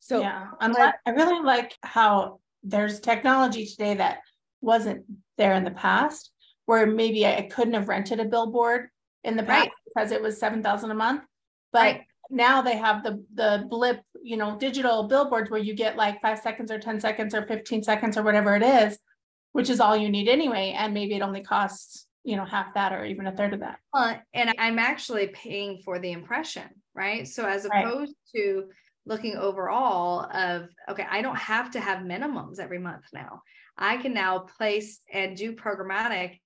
So 0.00 0.20
yeah, 0.20 0.46
I, 0.60 0.92
I 1.06 1.10
really 1.10 1.42
like 1.44 1.76
how 1.82 2.40
there's 2.62 3.00
technology 3.00 3.66
today 3.66 3.94
that 3.94 4.18
wasn't 4.60 5.04
there 5.36 5.54
in 5.54 5.64
the 5.64 5.70
past, 5.70 6.30
where 6.66 6.86
maybe 6.86 7.26
I 7.26 7.42
couldn't 7.42 7.74
have 7.74 7.88
rented 7.88 8.20
a 8.20 8.24
billboard 8.24 8.88
in 9.24 9.36
the 9.36 9.42
past 9.42 9.68
right. 9.68 9.72
because 9.86 10.12
it 10.12 10.22
was 10.22 10.38
seven 10.38 10.62
thousand 10.62 10.90
a 10.90 10.94
month, 10.94 11.22
but 11.72 11.78
right. 11.78 12.00
now 12.30 12.62
they 12.62 12.76
have 12.76 13.02
the 13.02 13.24
the 13.34 13.66
blip, 13.68 14.00
you 14.22 14.36
know, 14.36 14.56
digital 14.58 15.08
billboards 15.08 15.50
where 15.50 15.60
you 15.60 15.74
get 15.74 15.96
like 15.96 16.20
five 16.22 16.38
seconds 16.38 16.70
or 16.70 16.78
ten 16.78 17.00
seconds 17.00 17.34
or 17.34 17.46
fifteen 17.46 17.82
seconds 17.82 18.16
or 18.16 18.22
whatever 18.22 18.56
it 18.56 18.62
is, 18.62 18.98
which 19.52 19.70
is 19.70 19.80
all 19.80 19.96
you 19.96 20.08
need 20.08 20.28
anyway, 20.28 20.74
and 20.76 20.94
maybe 20.94 21.14
it 21.14 21.22
only 21.22 21.42
costs 21.42 22.06
you 22.24 22.36
know 22.36 22.44
half 22.44 22.74
that 22.74 22.92
or 22.92 23.04
even 23.04 23.26
a 23.26 23.32
third 23.32 23.54
of 23.54 23.60
that. 23.60 23.78
Well, 23.92 24.20
and 24.34 24.54
I'm 24.58 24.78
actually 24.78 25.28
paying 25.28 25.80
for 25.84 25.98
the 25.98 26.12
impression, 26.12 26.68
right? 26.94 27.26
So 27.26 27.46
as 27.46 27.64
opposed 27.64 28.14
right. 28.34 28.42
to 28.42 28.64
looking 29.08 29.36
overall 29.36 30.28
of 30.32 30.68
okay 30.88 31.06
i 31.10 31.22
don't 31.22 31.36
have 31.36 31.70
to 31.72 31.80
have 31.80 32.00
minimums 32.00 32.58
every 32.60 32.78
month 32.78 33.04
now. 33.12 33.42
I 33.80 33.96
can 33.96 34.12
now 34.12 34.40
place 34.40 35.00
and 35.12 35.36
do 35.36 35.54
programmatic 35.54 36.40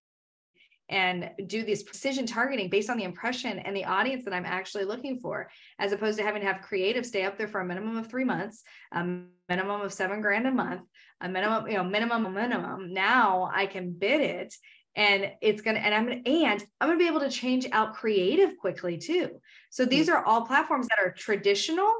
and 0.88 1.31
do 1.47 1.64
this 1.64 1.83
precision 1.83 2.26
targeting 2.26 2.69
based 2.69 2.90
on 2.90 2.99
the 2.99 3.04
impression 3.04 3.59
and 3.59 3.75
the 3.75 3.85
audience 3.85 4.25
that 4.25 4.35
i'm 4.35 4.45
actually 4.45 4.85
looking 4.85 5.19
for 5.19 5.49
as 5.78 5.92
opposed 5.92 6.19
to 6.19 6.25
having 6.25 6.42
to 6.42 6.47
have 6.47 6.61
creative 6.61 7.07
stay 7.07 7.25
up 7.25 7.38
there 7.38 7.49
for 7.49 7.61
a 7.61 7.64
minimum 7.64 7.97
of 7.97 8.09
three 8.09 8.25
months 8.25 8.62
a 8.92 9.02
minimum 9.49 9.81
of 9.81 9.92
seven 9.92 10.21
grand 10.21 10.47
a 10.47 10.50
month 10.50 10.83
a 11.23 11.28
minimum 11.28 11.66
you 11.69 11.75
know 11.75 11.85
minimum 11.85 12.33
minimum. 12.35 12.92
Now 12.92 13.50
i 13.54 13.66
can 13.66 13.92
bid 13.92 14.21
it 14.21 14.54
and 14.95 15.33
it's 15.40 15.62
gonna 15.62 15.78
and 15.78 15.95
i'm 15.95 16.04
gonna 16.04 16.21
and 16.26 16.64
i'm 16.81 16.88
gonna 16.88 16.99
be 16.99 17.07
able 17.07 17.21
to 17.21 17.31
change 17.31 17.66
out 17.73 17.95
creative 17.95 18.59
quickly 18.59 18.99
too. 18.99 19.40
So 19.71 19.85
these 19.85 20.09
mm. 20.09 20.14
are 20.14 20.25
all 20.25 20.45
platforms 20.45 20.88
that 20.88 20.99
are 21.02 21.12
traditional 21.12 21.90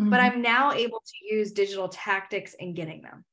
mm-hmm. 0.00 0.10
but 0.10 0.20
I'm 0.20 0.42
now 0.42 0.72
able 0.72 1.02
to 1.04 1.34
use 1.34 1.52
digital 1.52 1.88
tactics 1.88 2.54
in 2.54 2.74
getting 2.74 3.02
them. 3.02 3.24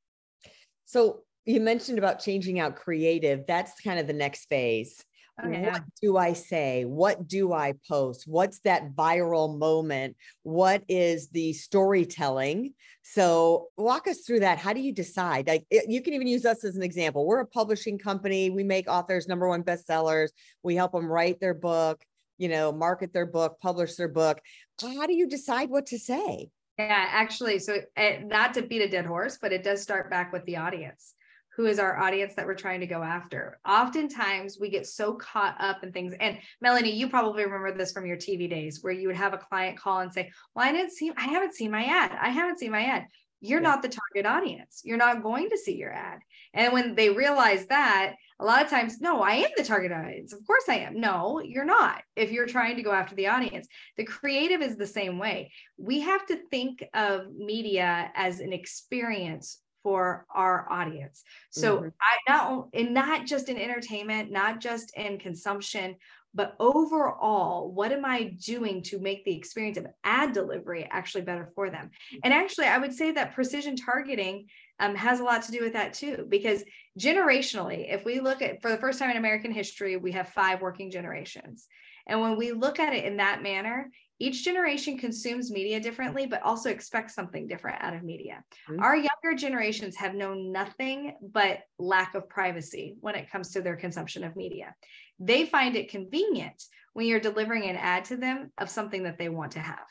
So 0.86 1.22
you 1.46 1.62
mentioned 1.62 1.98
about 1.98 2.20
changing 2.20 2.60
out 2.60 2.76
creative. 2.76 3.46
That's 3.48 3.80
kind 3.82 4.00
of 4.00 4.08
the 4.08 4.14
next 4.14 4.46
phase. 4.50 5.04
Oh, 5.42 5.48
yeah. 5.48 5.72
What 5.72 5.84
do 6.02 6.18
I 6.18 6.34
say? 6.34 6.84
What 6.84 7.28
do 7.28 7.54
I 7.54 7.74
post? 7.88 8.26
What's 8.28 8.60
that 8.62 8.94
viral 8.94 9.58
moment? 9.58 10.18
What 10.44 10.84
is 10.90 11.30
the 11.30 11.54
storytelling? 11.54 12.74
So, 13.04 13.68
walk 13.78 14.08
us 14.08 14.22
through 14.22 14.42
that. 14.42 14.58
How 14.58 14.74
do 14.74 14.82
you 14.82 14.94
decide? 14.94 15.48
Like, 15.48 15.66
you 15.70 16.02
can 16.02 16.14
even 16.14 16.28
use 16.28 16.46
us 16.46 16.64
as 16.64 16.76
an 16.76 16.84
example. 16.84 17.26
We're 17.26 17.40
a 17.40 17.48
publishing 17.48 17.98
company. 17.98 18.50
We 18.50 18.64
make 18.64 18.90
authors 18.90 19.28
number 19.28 19.48
one 19.48 19.64
bestsellers. 19.64 20.30
We 20.62 20.76
help 20.76 20.92
them 20.92 21.08
write 21.08 21.40
their 21.40 21.54
book, 21.54 22.04
you 22.40 22.50
know, 22.50 22.72
market 22.72 23.14
their 23.14 23.28
book, 23.28 23.60
publish 23.62 23.96
their 23.96 24.08
book. 24.08 24.40
How 24.82 25.06
do 25.06 25.14
you 25.14 25.28
decide 25.28 25.70
what 25.70 25.86
to 25.88 26.00
say? 26.00 26.50
Yeah, 26.80 27.06
actually, 27.10 27.60
so 27.60 27.78
uh, 27.98 28.12
not 28.24 28.56
to 28.56 28.64
beat 28.64 28.82
a 28.82 28.90
dead 28.90 29.06
horse, 29.06 29.38
but 29.40 29.54
it 29.54 29.64
does 29.64 29.82
start 29.82 30.10
back 30.10 30.34
with 30.34 30.46
the 30.46 30.58
audience 30.58 31.14
who 31.60 31.66
is 31.66 31.78
our 31.78 32.00
audience 32.00 32.36
that 32.36 32.46
we're 32.46 32.56
trying 32.56 32.80
to 32.80 32.88
go 32.88 33.04
after. 33.04 33.60
Oftentimes 33.68 34.58
we 34.62 34.70
get 34.70 34.88
so 34.88 35.16
caught 35.16 35.58
up 35.60 35.84
in 35.84 35.92
things. 35.92 36.14
And 36.22 36.38
Melanie, 36.62 36.96
you 36.96 37.10
probably 37.10 37.44
remember 37.44 37.78
this 37.78 37.92
from 37.92 38.06
your 38.06 38.16
TV 38.16 38.50
days 38.50 38.80
where 38.82 38.94
you 38.94 39.10
would 39.10 39.18
have 39.18 39.34
a 39.34 39.38
client 39.38 39.78
call 39.78 40.00
and 40.00 40.14
say, 40.14 40.32
Well, 40.56 40.66
I 40.66 40.72
didn't 40.72 40.94
see, 40.94 41.12
I 41.18 41.26
haven't 41.26 41.56
seen 41.56 41.70
my 41.70 41.84
ad. 41.84 42.18
I 42.18 42.30
haven't 42.30 42.60
seen 42.60 42.72
my 42.72 42.84
ad. 42.84 43.08
You're 43.42 43.62
yeah. 43.62 43.68
not 43.68 43.82
the 43.82 43.90
target 43.90 44.26
audience. 44.26 44.84
You're 44.86 44.96
not 44.96 45.22
going 45.22 45.50
to 45.50 45.58
see 45.58 45.76
your 45.76 45.92
ad. 45.92 46.20
And 46.54 46.72
when 46.72 46.96
they 46.96 47.10
realize 47.10 47.66
that, 47.68 48.14
a 48.40 48.46
lot 48.46 48.64
of 48.64 48.70
times, 48.70 49.02
no, 49.02 49.22
I 49.22 49.34
am 49.34 49.52
the 49.58 49.64
target 49.64 49.92
audience. 49.92 50.34
Of 50.34 50.46
course 50.46 50.64
I 50.70 50.76
am. 50.76 51.00
No, 51.00 51.42
you're 51.42 51.66
not. 51.66 52.04
If 52.16 52.32
you're 52.32 52.48
trying 52.48 52.78
to 52.78 52.84
go 52.84 52.92
after 52.92 53.16
the 53.16 53.28
audience, 53.28 53.68
the 53.98 54.06
creative 54.06 54.62
is 54.62 54.78
the 54.78 54.88
same 54.88 55.20
way. 55.20 55.52
We 55.78 56.00
have 56.02 56.26
to 56.28 56.38
think 56.50 56.84
of 56.94 57.34
media 57.36 58.12
as 58.16 58.40
an 58.40 58.54
experience 58.54 59.60
for 59.84 60.26
our 60.34 60.72
audience. 60.72 61.24
So 61.52 61.78
mm-hmm. 61.78 61.88
I 61.88 62.32
not 62.32 62.68
and 62.74 62.94
not 62.94 63.26
just 63.26 63.50
in 63.50 63.58
entertainment, 63.58 64.32
not 64.32 64.60
just 64.60 64.96
in 64.96 65.18
consumption, 65.20 65.96
but 66.34 66.56
overall, 66.60 67.72
what 67.72 67.92
am 67.92 68.06
I 68.06 68.36
doing 68.46 68.84
to 68.84 69.00
make 69.00 69.26
the 69.26 69.36
experience 69.36 69.78
of 69.78 69.88
ad 70.04 70.34
delivery 70.34 70.88
actually 70.92 71.24
better 71.24 71.48
for 71.56 71.70
them? 71.70 71.90
And 72.24 72.34
actually, 72.34 72.68
I 72.68 72.78
would 72.78 72.94
say 72.94 73.12
that 73.12 73.34
precision 73.34 73.76
targeting 73.76 74.46
um, 74.80 74.96
has 74.96 75.20
a 75.20 75.24
lot 75.24 75.44
to 75.44 75.52
do 75.52 75.62
with 75.62 75.74
that 75.74 75.94
too, 75.94 76.26
because 76.30 76.64
generationally, 77.00 77.94
if 77.94 78.06
we 78.06 78.20
look 78.20 78.42
at 78.42 78.62
for 78.62 78.72
the 78.72 78.78
first 78.78 79.00
time 79.00 79.10
in 79.10 79.18
American 79.18 79.52
history, 79.52 79.98
we 79.98 80.12
have 80.14 80.30
five 80.30 80.62
working 80.62 80.90
generations. 80.92 81.68
And 82.08 82.22
when 82.22 82.38
we 82.38 82.52
look 82.52 82.80
at 82.80 82.94
it 82.94 83.06
in 83.06 83.18
that 83.18 83.44
manner, 83.44 83.92
each 84.20 84.44
generation 84.44 84.98
consumes 84.98 85.52
media 85.52 85.80
differently, 85.80 86.26
but 86.26 86.42
also 86.42 86.70
expects 86.70 87.14
something 87.14 87.48
different 87.48 87.82
out 87.82 87.94
of 87.94 88.04
media. 88.04 88.44
Mm-hmm. 88.70 88.82
Our 88.82 88.96
younger 88.96 89.38
generations 89.38 89.96
have 89.96 90.16
known 90.16 90.52
nothing 90.52 91.16
but 91.22 91.60
lack 91.78 92.16
of 92.16 92.28
privacy 92.28 92.98
when 93.00 93.16
it 93.16 93.32
comes 93.32 93.52
to 93.52 93.62
their 93.62 93.78
consumption 93.78 94.24
of 94.24 94.36
media. 94.36 94.76
They 95.20 95.46
find 95.46 95.76
it 95.76 95.92
convenient 95.92 96.62
when 96.94 97.06
you're 97.06 97.20
delivering 97.20 97.70
an 97.70 97.78
ad 97.78 98.06
to 98.06 98.18
them 98.18 98.52
of 98.58 98.70
something 98.70 99.04
that 99.04 99.18
they 99.18 99.30
want 99.30 99.54
to 99.54 99.60
have. 99.60 99.86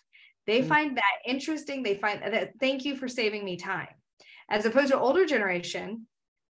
They 0.47 0.61
mm-hmm. 0.61 0.69
find 0.69 0.97
that 0.97 1.19
interesting. 1.25 1.83
They 1.83 1.95
find 1.95 2.21
that 2.23 2.53
thank 2.61 2.85
you 2.85 2.97
for 2.97 3.09
saving 3.09 3.45
me 3.45 3.57
time. 3.57 3.89
As 4.49 4.65
opposed 4.65 4.89
to 4.89 4.99
older 4.99 5.27
generation 5.27 6.07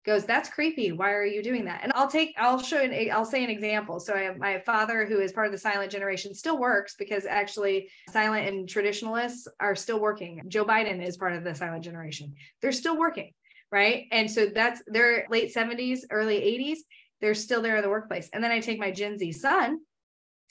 goes, 0.04 0.24
that's 0.24 0.48
creepy. 0.48 0.92
Why 0.92 1.10
are 1.12 1.24
you 1.24 1.42
doing 1.42 1.64
that? 1.64 1.80
And 1.82 1.92
I'll 1.94 2.08
take, 2.08 2.34
I'll 2.38 2.62
show 2.62 2.80
an, 2.80 3.10
I'll 3.10 3.24
say 3.24 3.42
an 3.42 3.50
example. 3.50 3.98
So 3.98 4.14
I 4.14 4.20
have 4.20 4.38
my 4.38 4.60
father, 4.60 5.04
who 5.04 5.20
is 5.20 5.32
part 5.32 5.46
of 5.46 5.52
the 5.52 5.58
silent 5.58 5.90
generation, 5.90 6.32
still 6.32 6.58
works 6.58 6.94
because 6.96 7.26
actually 7.26 7.88
silent 8.10 8.48
and 8.48 8.68
traditionalists 8.68 9.48
are 9.58 9.74
still 9.74 10.00
working. 10.00 10.42
Joe 10.46 10.64
Biden 10.64 11.04
is 11.04 11.16
part 11.16 11.32
of 11.32 11.42
the 11.42 11.54
silent 11.54 11.82
generation. 11.82 12.34
They're 12.62 12.70
still 12.70 12.96
working, 12.96 13.32
right? 13.72 14.04
And 14.12 14.30
so 14.30 14.46
that's 14.46 14.80
their 14.86 15.26
late 15.28 15.52
70s, 15.52 16.00
early 16.10 16.36
80s. 16.36 16.78
They're 17.20 17.34
still 17.34 17.62
there 17.62 17.76
in 17.76 17.82
the 17.82 17.88
workplace. 17.88 18.28
And 18.32 18.44
then 18.44 18.52
I 18.52 18.60
take 18.60 18.78
my 18.78 18.92
Gen 18.92 19.18
Z 19.18 19.32
son, 19.32 19.80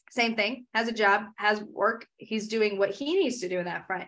same 0.10 0.36
thing, 0.36 0.66
has 0.74 0.88
a 0.88 0.94
job, 0.94 1.26
has 1.38 1.62
work. 1.62 2.06
He's 2.18 2.48
doing 2.48 2.78
what 2.78 2.92
he 2.92 3.16
needs 3.20 3.40
to 3.40 3.50
do 3.50 3.60
in 3.60 3.66
that 3.66 3.88
front. 3.88 4.06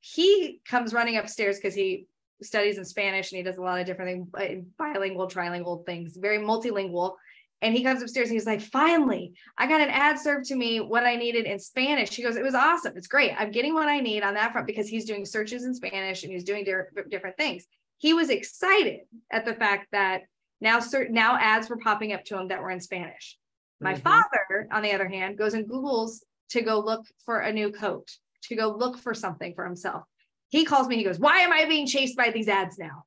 He 0.00 0.60
comes 0.64 0.92
running 0.92 1.16
upstairs 1.18 1.56
because 1.56 1.74
he 1.74 2.06
studies 2.42 2.78
in 2.78 2.84
Spanish 2.84 3.32
and 3.32 3.38
he 3.38 3.42
does 3.42 3.58
a 3.58 3.62
lot 3.62 3.80
of 3.80 3.86
different 3.86 4.32
things, 4.36 4.64
bilingual, 4.78 5.28
trilingual 5.28 5.84
things, 5.84 6.16
very 6.16 6.38
multilingual. 6.38 7.14
And 7.60 7.74
he 7.74 7.82
comes 7.82 8.00
upstairs 8.02 8.28
and 8.28 8.36
he's 8.36 8.46
like, 8.46 8.60
finally, 8.60 9.32
I 9.56 9.66
got 9.66 9.80
an 9.80 9.90
ad 9.90 10.18
served 10.18 10.46
to 10.46 10.54
me 10.54 10.78
what 10.78 11.04
I 11.04 11.16
needed 11.16 11.44
in 11.44 11.58
Spanish. 11.58 12.14
He 12.14 12.22
goes, 12.22 12.36
it 12.36 12.44
was 12.44 12.54
awesome. 12.54 12.96
It's 12.96 13.08
great. 13.08 13.34
I'm 13.36 13.50
getting 13.50 13.74
what 13.74 13.88
I 13.88 13.98
need 13.98 14.22
on 14.22 14.34
that 14.34 14.52
front 14.52 14.66
because 14.66 14.88
he's 14.88 15.04
doing 15.04 15.24
searches 15.24 15.64
in 15.64 15.74
Spanish 15.74 16.22
and 16.22 16.32
he's 16.32 16.44
doing 16.44 16.64
different 16.64 17.36
things. 17.36 17.66
He 17.96 18.14
was 18.14 18.30
excited 18.30 19.00
at 19.32 19.44
the 19.44 19.54
fact 19.54 19.88
that 19.90 20.22
now 20.60 20.78
certain 20.78 21.14
now 21.14 21.36
ads 21.36 21.68
were 21.68 21.78
popping 21.78 22.12
up 22.12 22.24
to 22.26 22.38
him 22.38 22.48
that 22.48 22.62
were 22.62 22.70
in 22.70 22.80
Spanish. 22.80 23.36
My 23.80 23.94
mm-hmm. 23.94 24.02
father, 24.02 24.68
on 24.70 24.82
the 24.82 24.92
other 24.92 25.08
hand, 25.08 25.36
goes 25.36 25.54
and 25.54 25.68
Googles 25.68 26.20
to 26.50 26.62
go 26.62 26.78
look 26.78 27.06
for 27.24 27.40
a 27.40 27.52
new 27.52 27.72
coat, 27.72 28.08
to 28.44 28.54
go 28.54 28.68
look 28.68 28.98
for 28.98 29.14
something 29.14 29.54
for 29.54 29.64
himself 29.64 30.04
he 30.48 30.64
calls 30.64 30.88
me, 30.88 30.96
he 30.96 31.04
goes, 31.04 31.18
Why 31.18 31.40
am 31.40 31.52
I 31.52 31.66
being 31.66 31.86
chased 31.86 32.16
by 32.16 32.30
these 32.30 32.48
ads 32.48 32.78
now? 32.78 33.04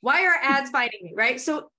Why 0.00 0.24
are 0.24 0.34
ads 0.42 0.70
finding 0.70 1.00
me? 1.02 1.12
Right. 1.14 1.40
So, 1.40 1.70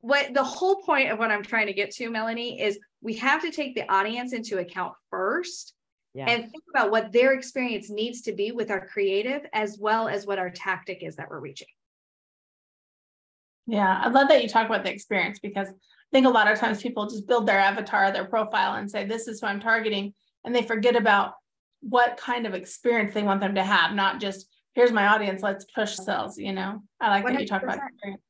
what 0.00 0.32
the 0.32 0.44
whole 0.44 0.76
point 0.82 1.10
of 1.10 1.18
what 1.18 1.30
I'm 1.30 1.42
trying 1.42 1.66
to 1.66 1.72
get 1.72 1.90
to, 1.92 2.10
Melanie, 2.10 2.60
is 2.60 2.78
we 3.00 3.14
have 3.14 3.42
to 3.42 3.50
take 3.50 3.74
the 3.74 3.90
audience 3.90 4.32
into 4.32 4.58
account 4.58 4.94
first 5.10 5.74
yeah. 6.14 6.26
and 6.28 6.42
think 6.44 6.64
about 6.72 6.90
what 6.90 7.12
their 7.12 7.32
experience 7.32 7.90
needs 7.90 8.22
to 8.22 8.32
be 8.32 8.52
with 8.52 8.70
our 8.70 8.86
creative 8.86 9.42
as 9.52 9.78
well 9.80 10.06
as 10.06 10.26
what 10.26 10.38
our 10.38 10.50
tactic 10.50 11.02
is 11.02 11.16
that 11.16 11.28
we're 11.28 11.40
reaching. 11.40 11.68
Yeah, 13.66 14.00
I 14.02 14.08
love 14.08 14.28
that 14.28 14.42
you 14.42 14.48
talk 14.48 14.66
about 14.66 14.84
the 14.84 14.92
experience 14.92 15.40
because 15.40 15.68
I 15.68 16.10
think 16.12 16.26
a 16.26 16.30
lot 16.30 16.50
of 16.50 16.58
times 16.58 16.80
people 16.80 17.06
just 17.06 17.26
build 17.26 17.46
their 17.46 17.58
avatar, 17.58 18.10
their 18.12 18.24
profile, 18.24 18.76
and 18.76 18.90
say, 18.90 19.04
This 19.04 19.28
is 19.28 19.40
who 19.40 19.46
I'm 19.46 19.60
targeting. 19.60 20.14
And 20.44 20.54
they 20.54 20.62
forget 20.62 20.96
about 20.96 21.34
what 21.80 22.16
kind 22.16 22.46
of 22.46 22.54
experience 22.54 23.14
they 23.14 23.22
want 23.22 23.40
them 23.40 23.56
to 23.56 23.62
have, 23.62 23.94
not 23.94 24.20
just 24.20 24.48
here's 24.78 24.92
my 24.92 25.08
audience, 25.08 25.42
let's 25.42 25.64
push 25.64 25.96
sales, 25.96 26.38
you 26.38 26.52
know? 26.52 26.80
I 27.00 27.10
like 27.10 27.24
100%. 27.24 27.32
that 27.32 27.40
you 27.40 27.46
talk 27.48 27.64
about 27.64 27.78
experience. 27.78 28.22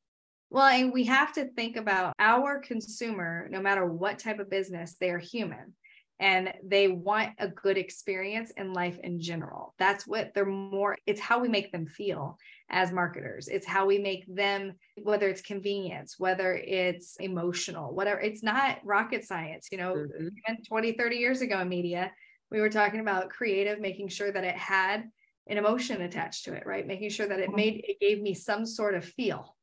Well, 0.48 0.64
and 0.64 0.94
we 0.94 1.04
have 1.04 1.34
to 1.34 1.44
think 1.52 1.76
about 1.76 2.14
our 2.18 2.58
consumer, 2.60 3.48
no 3.50 3.60
matter 3.60 3.84
what 3.84 4.18
type 4.18 4.38
of 4.38 4.48
business, 4.48 4.96
they 4.98 5.10
are 5.10 5.18
human 5.18 5.74
and 6.18 6.54
they 6.64 6.88
want 6.88 7.32
a 7.38 7.48
good 7.48 7.76
experience 7.76 8.50
in 8.56 8.72
life 8.72 8.98
in 9.04 9.20
general. 9.20 9.74
That's 9.78 10.06
what 10.06 10.32
they're 10.34 10.46
more, 10.46 10.96
it's 11.06 11.20
how 11.20 11.38
we 11.38 11.48
make 11.48 11.70
them 11.70 11.86
feel 11.86 12.38
as 12.70 12.92
marketers. 12.92 13.48
It's 13.48 13.66
how 13.66 13.84
we 13.84 13.98
make 13.98 14.24
them, 14.26 14.72
whether 15.02 15.28
it's 15.28 15.42
convenience, 15.42 16.14
whether 16.18 16.54
it's 16.54 17.16
emotional, 17.16 17.94
whatever, 17.94 18.20
it's 18.20 18.42
not 18.42 18.78
rocket 18.84 19.22
science. 19.26 19.68
You 19.70 19.76
know, 19.76 19.94
mm-hmm. 19.94 20.62
20, 20.66 20.92
30 20.92 21.16
years 21.16 21.42
ago 21.42 21.60
in 21.60 21.68
media, 21.68 22.10
we 22.50 22.62
were 22.62 22.70
talking 22.70 23.00
about 23.00 23.28
creative, 23.28 23.80
making 23.80 24.08
sure 24.08 24.32
that 24.32 24.44
it 24.44 24.56
had 24.56 25.04
an 25.48 25.58
emotion 25.58 26.02
attached 26.02 26.44
to 26.44 26.54
it, 26.54 26.64
right? 26.66 26.86
Making 26.86 27.10
sure 27.10 27.26
that 27.26 27.40
it 27.40 27.54
made 27.54 27.84
it 27.86 28.00
gave 28.00 28.20
me 28.20 28.34
some 28.34 28.66
sort 28.66 28.94
of 28.94 29.04
feel. 29.04 29.56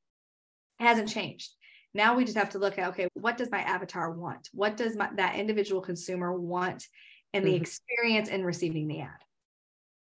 It 0.80 0.84
hasn't 0.84 1.10
changed. 1.10 1.52
Now 1.94 2.16
we 2.16 2.26
just 2.26 2.38
have 2.38 2.50
to 2.52 2.60
look 2.60 2.78
at 2.78 2.90
okay, 2.90 3.08
what 3.14 3.38
does 3.38 3.52
my 3.52 3.62
avatar 3.62 4.12
want? 4.12 4.50
What 4.52 4.78
does 4.78 4.96
my, 4.96 5.10
that 5.16 5.36
individual 5.36 5.82
consumer 5.82 6.34
want 6.34 6.86
in 7.34 7.44
the 7.44 7.52
mm-hmm. 7.52 7.62
experience 7.62 8.30
in 8.30 8.44
receiving 8.44 8.88
the 8.88 9.02
ad? 9.02 9.24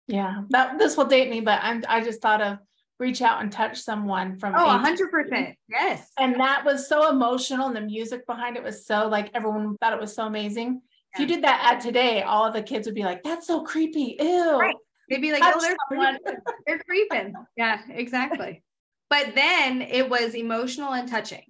Yeah, 0.09 0.43
that 0.51 0.79
this 0.79 0.97
will 0.97 1.07
date 1.07 1.31
me, 1.31 1.41
but 1.41 1.61
I'm 1.63 1.85
I 1.89 2.03
just 2.03 2.23
thought 2.23 2.41
of 2.41 2.59
reach 2.99 3.21
out 3.21 3.43
and 3.43 3.53
touch 3.53 3.79
someone 3.79 4.39
from 4.39 4.55
oh 4.55 4.59
100% 4.59 5.55
yes 5.69 6.11
and 6.19 6.41
that 6.41 6.65
was 6.65 6.89
so 6.89 7.11
emotional 7.11 7.67
and 7.67 7.77
the 7.77 7.81
music 7.81 8.27
behind 8.27 8.57
it 8.57 8.63
was 8.63 8.87
so 8.87 9.07
like 9.09 9.31
everyone 9.35 9.77
thought 9.79 9.93
it 9.93 10.01
was 10.01 10.15
so 10.15 10.25
amazing 10.25 10.81
yeah. 10.81 10.81
if 11.15 11.21
you 11.21 11.27
did 11.27 11.45
that 11.45 11.61
ad 11.63 11.81
today 11.81 12.23
all 12.23 12.47
of 12.47 12.55
the 12.55 12.63
kids 12.63 12.87
would 12.87 12.95
be 12.95 13.03
like 13.03 13.23
that's 13.23 13.47
so 13.47 13.63
creepy 13.63 14.17
ew 14.19 14.59
right. 14.59 14.75
They'd 15.09 15.21
be 15.21 15.33
like, 15.33 15.43
oh, 15.45 15.61
they're 15.61 15.77
creeping. 15.89 16.39
they're 16.67 16.79
creeping. 16.81 17.35
Yeah, 17.57 17.81
exactly. 17.89 18.63
But 19.09 19.35
then 19.35 19.83
it 19.83 20.11
was 20.11 20.35
emotional 20.35 20.93
and 20.93 21.09
touching, 21.09 21.45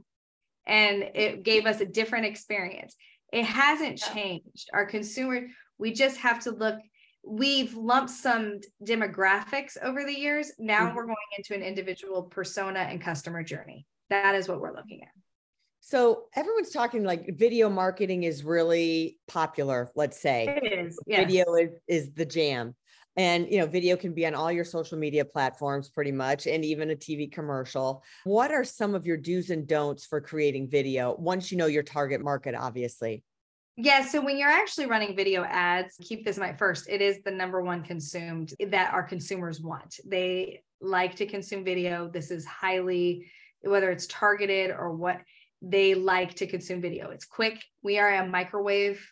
and 0.66 1.02
it 1.14 1.42
gave 1.42 1.66
us 1.66 1.80
a 1.80 1.86
different 1.86 2.26
experience. 2.26 2.94
It 3.32 3.44
hasn't 3.44 3.98
changed. 3.98 4.68
Our 4.72 4.86
consumer, 4.86 5.46
we 5.78 5.92
just 5.92 6.18
have 6.18 6.40
to 6.40 6.50
look. 6.50 6.76
We've 7.24 7.74
lumped 7.74 8.10
some 8.10 8.60
demographics 8.84 9.76
over 9.82 10.04
the 10.04 10.12
years. 10.12 10.52
Now 10.58 10.86
mm-hmm. 10.86 10.96
we're 10.96 11.06
going 11.06 11.16
into 11.36 11.54
an 11.54 11.62
individual 11.62 12.22
persona 12.22 12.80
and 12.80 13.00
customer 13.00 13.42
journey. 13.42 13.86
That 14.10 14.34
is 14.36 14.48
what 14.48 14.60
we're 14.60 14.76
looking 14.76 15.02
at. 15.02 15.08
So 15.80 16.24
everyone's 16.34 16.70
talking 16.70 17.04
like 17.04 17.36
video 17.38 17.68
marketing 17.68 18.24
is 18.24 18.44
really 18.44 19.18
popular, 19.28 19.90
let's 19.94 20.20
say. 20.20 20.58
It 20.62 20.86
is. 20.86 20.98
Yes. 21.06 21.20
Video 21.20 21.54
is, 21.54 21.70
is 21.86 22.12
the 22.12 22.26
jam 22.26 22.74
and 23.16 23.50
you 23.50 23.58
know 23.58 23.66
video 23.66 23.96
can 23.96 24.12
be 24.12 24.26
on 24.26 24.34
all 24.34 24.52
your 24.52 24.64
social 24.64 24.98
media 24.98 25.24
platforms 25.24 25.88
pretty 25.88 26.12
much 26.12 26.46
and 26.46 26.64
even 26.64 26.90
a 26.90 26.96
tv 26.96 27.30
commercial 27.30 28.02
what 28.24 28.50
are 28.50 28.64
some 28.64 28.94
of 28.94 29.06
your 29.06 29.16
do's 29.16 29.50
and 29.50 29.66
don'ts 29.66 30.04
for 30.04 30.20
creating 30.20 30.68
video 30.68 31.14
once 31.18 31.50
you 31.50 31.58
know 31.58 31.66
your 31.66 31.82
target 31.82 32.22
market 32.22 32.54
obviously 32.54 33.22
yeah. 33.78 34.06
So 34.06 34.22
when 34.22 34.38
you're 34.38 34.48
actually 34.48 34.86
running 34.86 35.14
video 35.14 35.44
ads, 35.44 35.96
keep 36.00 36.24
this 36.24 36.38
in 36.38 36.42
mind 36.42 36.58
first. 36.58 36.88
It 36.88 37.02
is 37.02 37.18
the 37.22 37.30
number 37.30 37.60
one 37.60 37.82
consumed 37.82 38.54
eh, 38.58 38.68
that 38.70 38.94
our 38.94 39.02
consumers 39.02 39.60
want. 39.60 40.00
They 40.06 40.62
like 40.80 41.16
to 41.16 41.26
consume 41.26 41.62
video. 41.62 42.08
This 42.08 42.30
is 42.30 42.46
highly, 42.46 43.30
whether 43.60 43.90
it's 43.90 44.06
targeted 44.06 44.70
or 44.70 44.92
what, 44.92 45.20
they 45.60 45.94
like 45.94 46.34
to 46.36 46.46
consume 46.46 46.80
video. 46.80 47.10
It's 47.10 47.26
quick. 47.26 47.62
We 47.82 47.98
are 47.98 48.14
a 48.14 48.26
microwave 48.26 49.06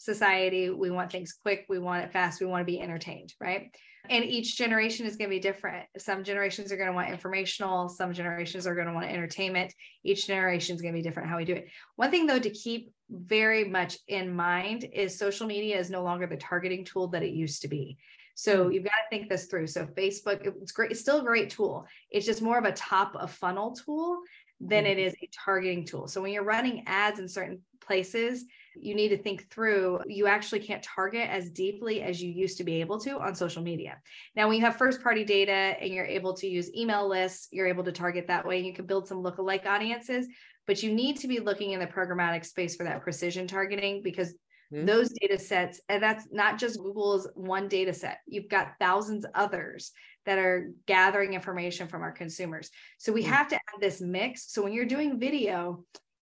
society. 0.00 0.70
We 0.70 0.90
want 0.90 1.12
things 1.12 1.34
quick. 1.42 1.66
We 1.68 1.78
want 1.78 2.04
it 2.04 2.10
fast. 2.10 2.40
We 2.40 2.46
want 2.46 2.62
to 2.62 2.72
be 2.72 2.80
entertained, 2.80 3.34
right? 3.38 3.70
And 4.08 4.24
each 4.24 4.56
generation 4.56 5.04
is 5.04 5.16
going 5.16 5.28
to 5.28 5.36
be 5.36 5.40
different. 5.40 5.86
Some 5.98 6.24
generations 6.24 6.72
are 6.72 6.78
going 6.78 6.88
to 6.88 6.94
want 6.94 7.10
informational, 7.10 7.90
some 7.90 8.14
generations 8.14 8.66
are 8.66 8.74
going 8.74 8.86
to 8.86 8.94
want 8.94 9.10
entertainment. 9.10 9.74
Each 10.02 10.26
generation 10.26 10.74
is 10.74 10.80
going 10.80 10.94
to 10.94 10.98
be 10.98 11.02
different 11.02 11.28
how 11.28 11.36
we 11.36 11.44
do 11.44 11.52
it. 11.52 11.68
One 11.96 12.10
thing, 12.10 12.26
though, 12.26 12.38
to 12.38 12.48
keep 12.50 12.92
very 13.10 13.64
much 13.68 13.98
in 14.08 14.34
mind 14.34 14.86
is 14.90 15.18
social 15.18 15.46
media 15.46 15.78
is 15.78 15.90
no 15.90 16.02
longer 16.02 16.26
the 16.26 16.38
targeting 16.38 16.82
tool 16.82 17.08
that 17.08 17.22
it 17.22 17.32
used 17.32 17.60
to 17.62 17.68
be. 17.68 17.98
So 18.36 18.64
hmm. 18.64 18.72
you've 18.72 18.84
got 18.84 18.92
to 18.92 19.10
think 19.10 19.28
this 19.28 19.46
through. 19.46 19.66
So 19.66 19.84
Facebook, 19.84 20.46
it's 20.62 20.72
great, 20.72 20.92
it's 20.92 21.00
still 21.00 21.20
a 21.20 21.24
great 21.24 21.50
tool. 21.50 21.86
It's 22.10 22.24
just 22.24 22.40
more 22.40 22.58
of 22.58 22.64
a 22.64 22.72
top 22.72 23.14
of 23.16 23.30
funnel 23.30 23.72
tool 23.72 24.22
than 24.60 24.86
it 24.86 24.96
mm-hmm. 24.96 25.24
a 25.24 25.28
targeting 25.44 25.84
tool. 25.84 26.08
So 26.08 26.22
when 26.22 26.32
you're 26.32 26.42
running 26.42 26.84
ads 26.86 27.18
in 27.18 27.28
certain 27.28 27.60
places, 27.80 28.44
you 28.76 28.94
need 28.94 29.08
to 29.08 29.18
think 29.18 29.50
through 29.50 30.00
you 30.06 30.26
actually 30.26 30.60
can't 30.60 30.82
target 30.82 31.28
as 31.28 31.50
deeply 31.50 32.02
as 32.02 32.22
you 32.22 32.30
used 32.30 32.58
to 32.58 32.64
be 32.64 32.80
able 32.80 32.98
to 33.00 33.18
on 33.18 33.34
social 33.34 33.62
media. 33.62 33.98
Now, 34.36 34.48
when 34.48 34.56
you 34.56 34.64
have 34.64 34.76
first 34.76 35.02
party 35.02 35.24
data 35.24 35.52
and 35.52 35.92
you're 35.92 36.06
able 36.06 36.34
to 36.34 36.46
use 36.46 36.74
email 36.74 37.08
lists, 37.08 37.48
you're 37.50 37.66
able 37.66 37.84
to 37.84 37.92
target 37.92 38.26
that 38.28 38.46
way. 38.46 38.60
You 38.60 38.72
can 38.72 38.86
build 38.86 39.08
some 39.08 39.22
lookalike 39.22 39.66
audiences, 39.66 40.26
but 40.66 40.82
you 40.82 40.92
need 40.92 41.18
to 41.18 41.28
be 41.28 41.40
looking 41.40 41.72
in 41.72 41.80
the 41.80 41.86
programmatic 41.86 42.44
space 42.44 42.76
for 42.76 42.84
that 42.84 43.02
precision 43.02 43.46
targeting 43.46 44.02
because 44.02 44.34
mm-hmm. 44.72 44.86
those 44.86 45.10
data 45.20 45.38
sets, 45.38 45.80
and 45.88 46.02
that's 46.02 46.28
not 46.30 46.58
just 46.58 46.78
Google's 46.78 47.28
one 47.34 47.68
data 47.68 47.92
set, 47.92 48.18
you've 48.26 48.48
got 48.48 48.74
thousands 48.78 49.26
others 49.34 49.92
that 50.26 50.38
are 50.38 50.70
gathering 50.86 51.34
information 51.34 51.88
from 51.88 52.02
our 52.02 52.12
consumers. 52.12 52.70
So 52.98 53.12
we 53.12 53.22
mm-hmm. 53.22 53.32
have 53.32 53.48
to 53.48 53.56
add 53.56 53.80
this 53.80 54.00
mix. 54.00 54.52
So 54.52 54.62
when 54.62 54.72
you're 54.72 54.84
doing 54.84 55.18
video, 55.18 55.84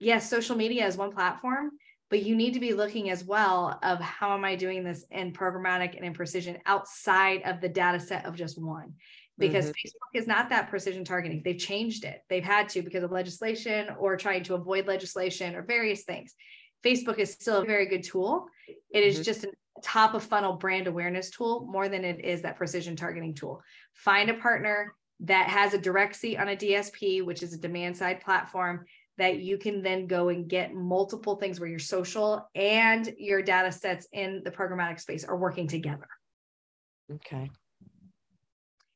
yes, 0.00 0.28
social 0.28 0.56
media 0.56 0.86
is 0.86 0.96
one 0.96 1.12
platform, 1.12 1.70
but 2.10 2.22
you 2.22 2.36
need 2.36 2.54
to 2.54 2.60
be 2.60 2.74
looking 2.74 3.10
as 3.10 3.24
well 3.24 3.78
of 3.82 4.00
how 4.00 4.34
am 4.34 4.44
I 4.44 4.56
doing 4.56 4.84
this 4.84 5.04
in 5.10 5.32
programmatic 5.32 5.96
and 5.96 6.04
in 6.04 6.12
precision 6.12 6.58
outside 6.66 7.42
of 7.44 7.60
the 7.60 7.68
data 7.68 7.98
set 7.98 8.26
of 8.26 8.36
just 8.36 8.60
one 8.60 8.94
because 9.38 9.66
mm-hmm. 9.66 9.88
Facebook 9.88 10.20
is 10.20 10.26
not 10.26 10.48
that 10.50 10.70
precision 10.70 11.04
targeting. 11.04 11.42
They've 11.44 11.58
changed 11.58 12.04
it. 12.04 12.22
They've 12.28 12.44
had 12.44 12.68
to 12.70 12.82
because 12.82 13.02
of 13.02 13.10
legislation 13.10 13.88
or 13.98 14.16
trying 14.16 14.44
to 14.44 14.54
avoid 14.54 14.86
legislation 14.86 15.56
or 15.56 15.62
various 15.62 16.04
things. 16.04 16.34
Facebook 16.84 17.18
is 17.18 17.32
still 17.32 17.62
a 17.62 17.64
very 17.64 17.86
good 17.86 18.02
tool. 18.02 18.46
It 18.92 19.02
is 19.02 19.16
mm-hmm. 19.16 19.24
just 19.24 19.44
a 19.44 19.52
top 19.82 20.14
of 20.14 20.22
funnel 20.22 20.54
brand 20.54 20.86
awareness 20.86 21.30
tool 21.30 21.66
more 21.68 21.88
than 21.88 22.04
it 22.04 22.24
is 22.24 22.42
that 22.42 22.56
precision 22.56 22.94
targeting 22.94 23.34
tool. 23.34 23.62
Find 23.94 24.30
a 24.30 24.34
partner 24.34 24.94
that 25.20 25.48
has 25.48 25.74
a 25.74 25.78
direct 25.78 26.16
seat 26.16 26.36
on 26.36 26.48
a 26.48 26.56
DSP, 26.56 27.24
which 27.24 27.42
is 27.42 27.54
a 27.54 27.58
demand 27.58 27.96
side 27.96 28.20
platform 28.20 28.84
that 29.18 29.38
you 29.38 29.58
can 29.58 29.82
then 29.82 30.06
go 30.06 30.28
and 30.28 30.48
get 30.48 30.74
multiple 30.74 31.36
things 31.36 31.60
where 31.60 31.68
your 31.68 31.78
social 31.78 32.48
and 32.54 33.12
your 33.18 33.42
data 33.42 33.70
sets 33.70 34.08
in 34.12 34.42
the 34.44 34.50
programmatic 34.50 35.00
space 35.00 35.24
are 35.24 35.36
working 35.36 35.68
together. 35.68 36.08
Okay. 37.12 37.50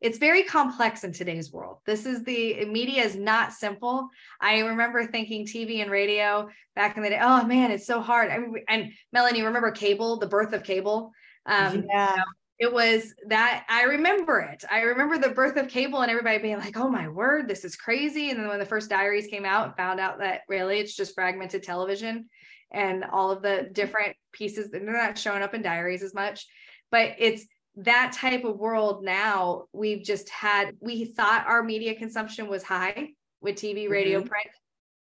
It's 0.01 0.19
very 0.19 0.45
complex 0.45 1.03
in 1.03 1.13
today's 1.13 1.53
world. 1.53 1.79
This 1.85 2.07
is 2.07 2.23
the 2.23 2.65
media 2.67 3.03
is 3.03 3.17
not 3.17 3.53
simple. 3.53 4.09
I 4.41 4.61
remember 4.61 5.05
thinking 5.07 5.45
TV 5.45 5.83
and 5.83 5.91
radio 5.91 6.49
back 6.77 6.97
in 6.97 7.03
the 7.03 7.11
day. 7.11 7.19
Oh 7.21 7.45
man, 7.45 7.73
it's 7.73 7.87
so 7.87 8.01
hard. 8.01 8.31
I 8.31 8.39
mean, 8.39 8.55
and 8.69 8.93
Melanie, 9.13 9.43
remember 9.43 9.73
cable, 9.73 10.19
the 10.19 10.29
birth 10.29 10.53
of 10.53 10.63
cable? 10.63 11.11
Um, 11.47 11.85
yeah. 11.89 12.11
You 12.13 12.17
know, 12.19 12.25
it 12.59 12.73
was 12.73 13.15
that 13.29 13.65
I 13.69 13.85
remember 13.85 14.41
it. 14.41 14.65
I 14.71 14.81
remember 14.81 15.17
the 15.17 15.35
birth 15.35 15.57
of 15.57 15.69
cable 15.69 16.01
and 16.01 16.11
everybody 16.11 16.39
being 16.39 16.59
like, 16.59 16.77
oh 16.77 16.89
my 16.89 17.09
word, 17.09 17.49
this 17.49 17.65
is 17.65 17.77
crazy. 17.77 18.31
And 18.31 18.41
then 18.41 18.49
when 18.49 18.59
the 18.59 18.67
first 18.67 18.91
diaries 18.91 19.29
came 19.29 19.45
out, 19.45 19.77
found 19.77 20.01
out 20.01 20.19
that 20.19 20.41
really 20.49 20.81
it's 20.81 20.97
just 20.97 21.15
fragmented 21.15 21.63
television 21.63 22.29
and 22.73 23.05
all 23.05 23.31
of 23.31 23.43
the 23.43 23.69
different 23.73 24.17
pieces, 24.33 24.71
they're 24.71 24.81
not 24.81 25.17
showing 25.17 25.43
up 25.43 25.55
in 25.55 25.63
diaries 25.63 26.03
as 26.03 26.15
much. 26.15 26.47
But 26.91 27.15
it's 27.19 27.47
that 27.77 28.13
type 28.13 28.45
of 28.45 28.59
world 28.59 29.05
now. 29.05 29.67
We've 29.73 30.03
just 30.03 30.29
had, 30.29 30.77
we 30.81 31.05
thought 31.05 31.47
our 31.47 31.63
media 31.63 31.95
consumption 31.95 32.49
was 32.49 32.65
high 32.65 33.11
with 33.41 33.55
TV, 33.55 33.89
radio, 33.89 34.19
mm-hmm. 34.19 34.29
print 34.29 34.49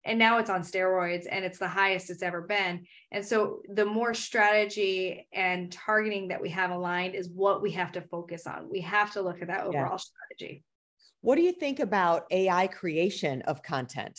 and 0.04 0.18
now 0.18 0.38
it's 0.38 0.50
on 0.50 0.62
steroids 0.62 1.26
and 1.30 1.44
it's 1.44 1.58
the 1.58 1.68
highest 1.68 2.10
it's 2.10 2.22
ever 2.22 2.40
been. 2.40 2.86
And 3.12 3.24
so 3.24 3.60
the 3.68 3.84
more 3.84 4.14
strategy 4.14 5.28
and 5.32 5.70
targeting 5.70 6.28
that 6.28 6.40
we 6.40 6.50
have 6.50 6.70
aligned 6.70 7.14
is 7.14 7.28
what 7.28 7.60
we 7.60 7.72
have 7.72 7.92
to 7.92 8.00
focus 8.00 8.46
on. 8.46 8.68
We 8.70 8.80
have 8.80 9.12
to 9.12 9.22
look 9.22 9.42
at 9.42 9.48
that 9.48 9.64
overall 9.64 9.92
yeah. 9.92 9.96
strategy. 9.96 10.64
What 11.20 11.36
do 11.36 11.42
you 11.42 11.52
think 11.52 11.80
about 11.80 12.24
ai 12.30 12.66
creation 12.68 13.42
of 13.42 13.62
content? 13.62 14.18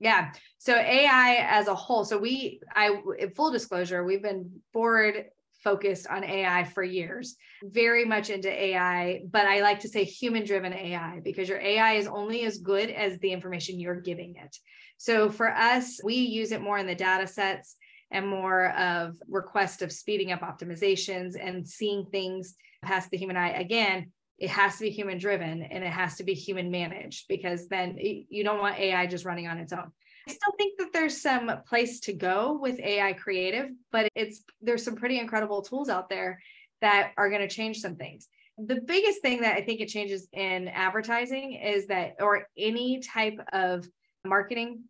Yeah. 0.00 0.32
So 0.58 0.74
ai 0.74 1.46
as 1.48 1.68
a 1.68 1.74
whole 1.74 2.04
so 2.04 2.18
we 2.18 2.60
i 2.74 2.96
full 3.36 3.50
disclosure 3.50 4.04
we've 4.04 4.22
been 4.22 4.50
forward 4.72 5.26
focused 5.64 6.06
on 6.08 6.22
AI 6.22 6.64
for 6.64 6.84
years, 6.84 7.36
very 7.64 8.04
much 8.04 8.30
into 8.30 8.48
AI, 8.48 9.22
but 9.30 9.46
I 9.46 9.62
like 9.62 9.80
to 9.80 9.88
say 9.88 10.04
human 10.04 10.44
driven 10.44 10.72
AI 10.72 11.20
because 11.24 11.48
your 11.48 11.60
AI 11.60 11.94
is 11.94 12.06
only 12.06 12.44
as 12.44 12.58
good 12.58 12.90
as 12.90 13.18
the 13.18 13.32
information 13.32 13.80
you're 13.80 14.00
giving 14.00 14.36
it. 14.36 14.56
So 14.98 15.30
for 15.30 15.50
us, 15.50 16.00
we 16.04 16.14
use 16.14 16.52
it 16.52 16.60
more 16.60 16.78
in 16.78 16.86
the 16.86 16.94
data 16.94 17.26
sets 17.26 17.76
and 18.10 18.28
more 18.28 18.70
of 18.72 19.16
request 19.28 19.82
of 19.82 19.90
speeding 19.90 20.30
up 20.30 20.40
optimizations 20.40 21.34
and 21.40 21.66
seeing 21.66 22.06
things 22.06 22.54
past 22.82 23.10
the 23.10 23.16
human 23.16 23.36
eye. 23.36 23.50
Again, 23.50 24.12
it 24.38 24.50
has 24.50 24.76
to 24.76 24.82
be 24.82 24.90
human 24.90 25.18
driven 25.18 25.62
and 25.62 25.82
it 25.82 25.92
has 25.92 26.16
to 26.16 26.24
be 26.24 26.34
human 26.34 26.70
managed 26.70 27.26
because 27.28 27.68
then 27.68 27.96
you 27.98 28.44
don't 28.44 28.60
want 28.60 28.78
AI 28.78 29.06
just 29.06 29.24
running 29.24 29.48
on 29.48 29.58
its 29.58 29.72
own. 29.72 29.90
I 30.26 30.32
still 30.32 30.54
think 30.56 30.78
that 30.78 30.92
there's 30.92 31.20
some 31.20 31.50
place 31.66 32.00
to 32.00 32.12
go 32.12 32.58
with 32.60 32.80
AI 32.80 33.12
creative, 33.12 33.70
but 33.92 34.08
it's 34.14 34.42
there's 34.62 34.84
some 34.84 34.96
pretty 34.96 35.18
incredible 35.18 35.62
tools 35.62 35.88
out 35.88 36.08
there 36.08 36.40
that 36.80 37.12
are 37.16 37.28
going 37.28 37.46
to 37.46 37.54
change 37.54 37.78
some 37.78 37.96
things. 37.96 38.28
The 38.56 38.80
biggest 38.80 39.20
thing 39.20 39.40
that 39.42 39.56
I 39.56 39.62
think 39.62 39.80
it 39.80 39.88
changes 39.88 40.28
in 40.32 40.68
advertising 40.68 41.54
is 41.54 41.86
that 41.88 42.16
or 42.20 42.46
any 42.56 43.00
type 43.00 43.38
of 43.52 43.86
marketing 44.24 44.84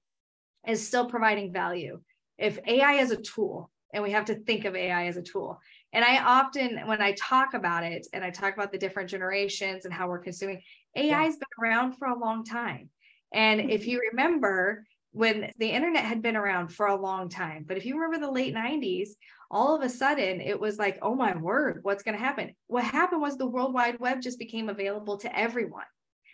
is 0.66 0.87
still 0.87 1.07
providing 1.07 1.53
value. 1.53 2.01
If 2.38 2.59
AI 2.66 2.94
is 2.94 3.11
a 3.11 3.16
tool, 3.16 3.70
and 3.94 4.03
we 4.03 4.11
have 4.11 4.25
to 4.25 4.35
think 4.35 4.64
of 4.64 4.75
AI 4.75 5.07
as 5.07 5.16
a 5.16 5.23
tool. 5.23 5.61
And 5.92 6.05
I 6.05 6.18
often, 6.18 6.81
when 6.87 7.01
I 7.01 7.12
talk 7.12 7.55
about 7.55 7.85
it 7.85 8.09
and 8.12 8.25
I 8.25 8.31
talk 8.31 8.53
about 8.53 8.73
the 8.73 8.79
different 8.79 9.09
generations 9.09 9.85
and 9.85 9.94
how 9.94 10.09
we're 10.09 10.18
consuming, 10.18 10.61
AI 10.97 11.05
yeah. 11.05 11.23
has 11.23 11.37
been 11.37 11.64
around 11.64 11.92
for 11.92 12.09
a 12.09 12.18
long 12.18 12.44
time. 12.44 12.90
And 13.33 13.70
if 13.70 13.87
you 13.87 14.01
remember, 14.11 14.85
when 15.14 15.53
the 15.59 15.70
internet 15.70 16.05
had 16.05 16.22
been 16.22 16.35
around 16.35 16.68
for 16.68 16.87
a 16.87 17.00
long 17.00 17.29
time, 17.29 17.64
but 17.66 17.77
if 17.77 17.87
you 17.87 17.94
remember 17.94 18.27
the 18.27 18.33
late 18.33 18.53
90s, 18.53 19.11
all 19.48 19.77
of 19.77 19.83
a 19.83 19.88
sudden 19.88 20.40
it 20.40 20.59
was 20.59 20.77
like, 20.77 20.98
oh 21.03 21.14
my 21.14 21.37
word, 21.37 21.79
what's 21.83 22.03
going 22.03 22.18
to 22.18 22.24
happen? 22.24 22.53
What 22.66 22.83
happened 22.83 23.22
was 23.22 23.37
the 23.37 23.46
World 23.46 23.72
Wide 23.72 24.00
Web 24.00 24.20
just 24.20 24.40
became 24.40 24.68
available 24.68 25.16
to 25.18 25.38
everyone. 25.38 25.85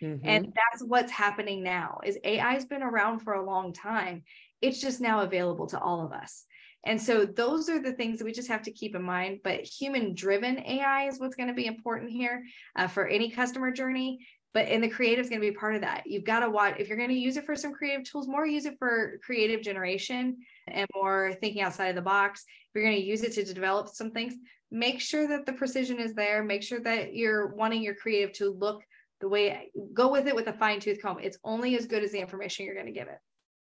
Mm-hmm. 0.01 0.27
And 0.27 0.45
that's 0.47 0.83
what's 0.83 1.11
happening 1.11 1.61
now 1.61 1.99
is 2.03 2.17
AI 2.23 2.53
has 2.53 2.65
been 2.65 2.81
around 2.81 3.19
for 3.19 3.33
a 3.33 3.45
long 3.45 3.71
time. 3.71 4.23
It's 4.63 4.81
just 4.81 4.99
now 4.99 5.21
available 5.21 5.67
to 5.67 5.79
all 5.79 6.03
of 6.03 6.11
us. 6.11 6.45
And 6.83 6.99
so 6.99 7.25
those 7.25 7.69
are 7.69 7.79
the 7.79 7.93
things 7.93 8.17
that 8.17 8.25
we 8.25 8.31
just 8.31 8.47
have 8.47 8.63
to 8.63 8.71
keep 8.71 8.95
in 8.95 9.03
mind. 9.03 9.41
But 9.43 9.61
human 9.61 10.15
driven 10.15 10.57
AI 10.57 11.07
is 11.07 11.19
what's 11.19 11.35
going 11.35 11.49
to 11.49 11.53
be 11.53 11.67
important 11.67 12.09
here 12.09 12.43
uh, 12.75 12.87
for 12.87 13.05
any 13.05 13.29
customer 13.29 13.69
journey. 13.69 14.25
But 14.53 14.67
in 14.67 14.81
the 14.81 14.89
creative 14.89 15.23
is 15.23 15.29
going 15.29 15.41
to 15.41 15.47
be 15.47 15.55
part 15.55 15.75
of 15.75 15.81
that. 15.81 16.03
You've 16.05 16.25
got 16.25 16.41
to 16.41 16.49
watch 16.49 16.75
if 16.77 16.87
you're 16.89 16.97
going 16.97 17.09
to 17.09 17.15
use 17.15 17.37
it 17.37 17.45
for 17.45 17.55
some 17.55 17.73
creative 17.73 18.03
tools, 18.03 18.27
more 18.27 18.45
use 18.45 18.65
it 18.65 18.77
for 18.77 19.19
creative 19.23 19.61
generation 19.61 20.37
and 20.67 20.87
more 20.93 21.33
thinking 21.39 21.61
outside 21.61 21.87
of 21.87 21.95
the 21.95 22.01
box. 22.01 22.43
If 22.43 22.75
you're 22.75 22.83
going 22.83 22.97
to 22.97 23.05
use 23.05 23.23
it 23.23 23.33
to 23.33 23.53
develop 23.53 23.89
some 23.89 24.11
things, 24.11 24.33
make 24.69 24.99
sure 24.99 25.27
that 25.27 25.45
the 25.45 25.53
precision 25.53 25.99
is 25.99 26.13
there. 26.13 26.43
Make 26.43 26.63
sure 26.63 26.81
that 26.81 27.15
you're 27.15 27.55
wanting 27.55 27.81
your 27.81 27.95
creative 27.95 28.33
to 28.33 28.49
look 28.49 28.83
the 29.21 29.29
way 29.29 29.69
go 29.93 30.11
with 30.11 30.27
it 30.27 30.35
with 30.35 30.47
a 30.47 30.53
fine 30.53 30.79
tooth 30.79 31.01
comb. 31.01 31.19
It's 31.21 31.37
only 31.43 31.77
as 31.77 31.85
good 31.85 32.03
as 32.03 32.11
the 32.11 32.19
information 32.19 32.65
you're 32.65 32.75
going 32.75 32.87
to 32.87 32.91
give 32.91 33.07
it. 33.07 33.19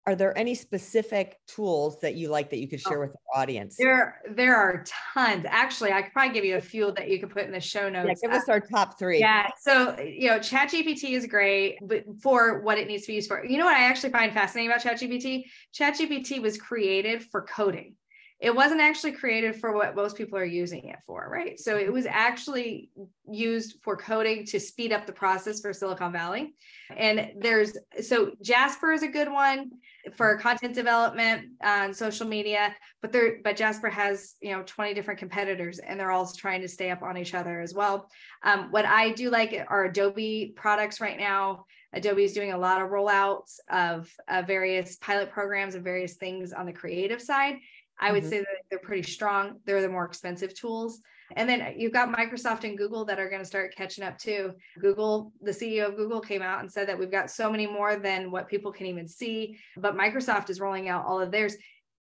Are 0.05 0.15
there 0.15 0.37
any 0.37 0.53
specific 0.53 1.37
tools 1.47 1.99
that 2.01 2.15
you 2.15 2.27
like 2.27 2.49
that 2.49 2.59
you 2.59 2.67
could 2.67 2.81
oh. 2.85 2.89
share 2.89 2.97
oh, 2.97 3.07
with 3.07 3.15
our 3.33 3.41
audience? 3.41 3.77
There, 3.77 4.21
there 4.29 4.55
are 4.55 4.83
tons. 5.13 5.45
Actually, 5.47 5.93
I 5.93 6.01
could 6.01 6.11
probably 6.11 6.33
give 6.33 6.43
you 6.43 6.57
a 6.57 6.61
few 6.61 6.91
that 6.91 7.09
you 7.09 7.19
could 7.19 7.29
put 7.29 7.43
in 7.43 7.51
the 7.51 7.61
show 7.61 7.89
notes. 7.89 8.19
Yeah, 8.21 8.29
give 8.29 8.37
us 8.37 8.49
our 8.49 8.59
top 8.59 8.99
three. 8.99 9.19
Yeah. 9.19 9.47
So, 9.61 9.97
you 9.99 10.27
know, 10.27 10.39
ChatGPT 10.39 11.11
is 11.11 11.25
great, 11.25 11.77
but 11.81 12.03
for 12.21 12.61
what 12.61 12.77
it 12.77 12.87
needs 12.87 13.03
to 13.03 13.07
be 13.07 13.15
used 13.15 13.29
for. 13.29 13.45
You 13.45 13.57
know 13.57 13.65
what 13.65 13.77
I 13.77 13.83
actually 13.83 14.11
find 14.11 14.33
fascinating 14.33 14.71
about 14.71 14.83
ChatGPT? 14.83 15.45
ChatGPT 15.73 16.41
was 16.41 16.57
created 16.57 17.23
for 17.23 17.43
coding 17.43 17.95
it 18.43 18.53
wasn't 18.53 18.81
actually 18.81 19.13
created 19.13 19.55
for 19.55 19.73
what 19.73 19.95
most 19.95 20.17
people 20.17 20.37
are 20.37 20.43
using 20.43 20.89
it 20.89 20.99
for, 21.07 21.29
right? 21.31 21.57
So 21.57 21.77
it 21.77 21.91
was 21.91 22.05
actually 22.05 22.89
used 23.25 23.77
for 23.81 23.95
coding 23.95 24.45
to 24.47 24.59
speed 24.59 24.91
up 24.91 25.05
the 25.05 25.13
process 25.13 25.61
for 25.61 25.71
Silicon 25.71 26.11
Valley. 26.11 26.53
And 26.95 27.31
there's 27.39 27.77
so 28.01 28.31
Jasper 28.41 28.91
is 28.91 29.01
a 29.01 29.07
good 29.07 29.31
one 29.31 29.71
for 30.11 30.37
content 30.37 30.75
development 30.75 31.51
on 31.63 31.93
social 31.93 32.27
media, 32.27 32.75
but 33.01 33.11
there 33.11 33.37
but 33.43 33.55
Jasper 33.55 33.89
has 33.89 34.35
you 34.41 34.51
know 34.51 34.63
20 34.63 34.93
different 34.93 35.19
competitors 35.19 35.79
and 35.79 35.99
they're 35.99 36.11
all 36.11 36.31
trying 36.31 36.61
to 36.61 36.67
stay 36.67 36.91
up 36.91 37.01
on 37.01 37.17
each 37.17 37.33
other 37.33 37.61
as 37.61 37.73
well. 37.73 38.09
Um, 38.43 38.69
what 38.71 38.85
I 38.85 39.11
do 39.11 39.29
like 39.29 39.65
are 39.67 39.85
Adobe 39.85 40.53
products 40.55 40.99
right 40.99 41.17
now. 41.17 41.65
Adobe 41.93 42.23
is 42.23 42.33
doing 42.33 42.51
a 42.51 42.57
lot 42.57 42.81
of 42.81 42.89
rollouts 42.89 43.59
of 43.69 44.09
uh, 44.27 44.41
various 44.41 44.97
pilot 44.97 45.31
programs 45.31 45.75
and 45.75 45.83
various 45.83 46.15
things 46.15 46.51
on 46.51 46.65
the 46.65 46.73
creative 46.73 47.21
side. 47.21 47.57
I 47.99 48.11
would 48.11 48.23
mm-hmm. 48.23 48.29
say 48.29 48.39
that 48.39 48.47
they're 48.69 48.79
pretty 48.79 49.03
strong. 49.03 49.59
They're 49.65 49.81
the 49.81 49.89
more 49.89 50.05
expensive 50.05 50.53
tools. 50.53 50.99
And 51.35 51.47
then 51.47 51.73
you've 51.77 51.93
got 51.93 52.13
Microsoft 52.13 52.63
and 52.63 52.77
Google 52.77 53.05
that 53.05 53.19
are 53.19 53.29
going 53.29 53.41
to 53.41 53.47
start 53.47 53.75
catching 53.75 54.03
up 54.03 54.17
too. 54.17 54.53
Google, 54.79 55.31
the 55.41 55.51
CEO 55.51 55.87
of 55.87 55.95
Google 55.95 56.21
came 56.21 56.41
out 56.41 56.61
and 56.61 56.71
said 56.71 56.87
that 56.87 56.97
we've 56.97 57.11
got 57.11 57.31
so 57.31 57.51
many 57.51 57.67
more 57.67 57.95
than 57.95 58.31
what 58.31 58.47
people 58.47 58.71
can 58.71 58.85
even 58.87 59.07
see. 59.07 59.57
But 59.77 59.95
Microsoft 59.97 60.49
is 60.49 60.59
rolling 60.59 60.89
out 60.89 61.05
all 61.05 61.21
of 61.21 61.31
theirs. 61.31 61.55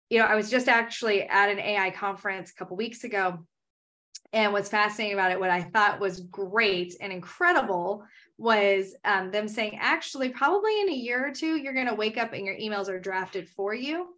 You 0.08 0.18
know, 0.18 0.26
I 0.26 0.34
was 0.34 0.50
just 0.50 0.68
actually 0.68 1.22
at 1.22 1.50
an 1.50 1.58
AI 1.58 1.90
conference 1.90 2.50
a 2.50 2.54
couple 2.54 2.76
weeks 2.76 3.04
ago. 3.04 3.46
And 4.32 4.52
what's 4.52 4.68
fascinating 4.68 5.14
about 5.14 5.32
it, 5.32 5.40
what 5.40 5.50
I 5.50 5.62
thought 5.62 5.98
was 5.98 6.20
great 6.20 6.94
and 7.00 7.12
incredible 7.12 8.04
was 8.38 8.94
um, 9.04 9.30
them 9.32 9.48
saying, 9.48 9.76
actually, 9.80 10.28
probably 10.28 10.80
in 10.80 10.88
a 10.88 10.94
year 10.94 11.26
or 11.26 11.32
two, 11.32 11.56
you're 11.56 11.74
going 11.74 11.88
to 11.88 11.94
wake 11.94 12.16
up 12.16 12.32
and 12.32 12.46
your 12.46 12.56
emails 12.56 12.88
are 12.88 13.00
drafted 13.00 13.48
for 13.48 13.74
you 13.74 14.08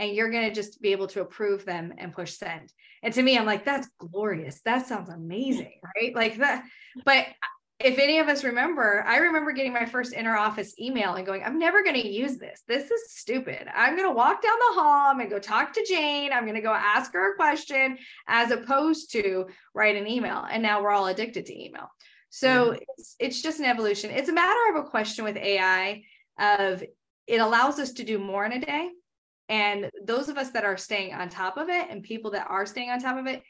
and 0.00 0.16
you're 0.16 0.30
going 0.30 0.48
to 0.48 0.54
just 0.54 0.80
be 0.80 0.92
able 0.92 1.06
to 1.08 1.20
approve 1.20 1.66
them 1.66 1.92
and 1.98 2.12
push 2.12 2.32
send. 2.32 2.72
And 3.02 3.12
to 3.12 3.22
me, 3.22 3.36
I'm 3.36 3.44
like, 3.44 3.66
that's 3.66 3.86
glorious. 3.98 4.62
That 4.64 4.86
sounds 4.86 5.10
amazing, 5.10 5.78
right? 5.94 6.14
Like 6.14 6.38
that. 6.38 6.64
But 7.04 7.26
if 7.78 7.98
any 7.98 8.18
of 8.18 8.28
us 8.28 8.42
remember, 8.42 9.04
I 9.06 9.18
remember 9.18 9.52
getting 9.52 9.74
my 9.74 9.84
first 9.84 10.14
inner 10.14 10.36
office 10.36 10.74
email 10.80 11.14
and 11.14 11.26
going, 11.26 11.42
I'm 11.44 11.58
never 11.58 11.82
going 11.82 12.00
to 12.00 12.08
use 12.08 12.38
this. 12.38 12.62
This 12.66 12.90
is 12.90 13.12
stupid. 13.12 13.68
I'm 13.74 13.94
going 13.94 14.08
to 14.08 14.14
walk 14.14 14.42
down 14.42 14.56
the 14.58 14.80
hall. 14.80 15.10
I'm 15.10 15.18
going 15.18 15.28
to 15.28 15.34
go 15.34 15.38
talk 15.38 15.74
to 15.74 15.84
Jane. 15.86 16.32
I'm 16.32 16.44
going 16.44 16.54
to 16.54 16.62
go 16.62 16.72
ask 16.72 17.12
her 17.12 17.32
a 17.32 17.36
question 17.36 17.98
as 18.26 18.50
opposed 18.50 19.12
to 19.12 19.48
write 19.74 19.96
an 19.96 20.08
email. 20.08 20.46
And 20.50 20.62
now 20.62 20.82
we're 20.82 20.92
all 20.92 21.08
addicted 21.08 21.44
to 21.46 21.62
email. 21.62 21.90
So 22.30 22.70
mm-hmm. 22.70 22.82
it's, 22.96 23.16
it's 23.18 23.42
just 23.42 23.60
an 23.60 23.66
evolution. 23.66 24.10
It's 24.10 24.30
a 24.30 24.34
matter 24.34 24.60
of 24.70 24.84
a 24.84 24.88
question 24.88 25.24
with 25.24 25.36
AI 25.36 26.04
of 26.38 26.82
it 27.26 27.40
allows 27.40 27.78
us 27.78 27.92
to 27.92 28.04
do 28.04 28.18
more 28.18 28.46
in 28.46 28.52
a 28.52 28.60
day 28.60 28.90
and 29.50 29.90
those 30.04 30.28
of 30.28 30.38
us 30.38 30.52
that 30.52 30.64
are 30.64 30.76
staying 30.76 31.12
on 31.12 31.28
top 31.28 31.56
of 31.56 31.68
it 31.68 31.88
and 31.90 32.04
people 32.04 32.30
that 32.30 32.46
are 32.48 32.64
staying 32.64 32.88
on 32.88 33.00
top 33.00 33.18
of 33.18 33.26
it, 33.26 33.42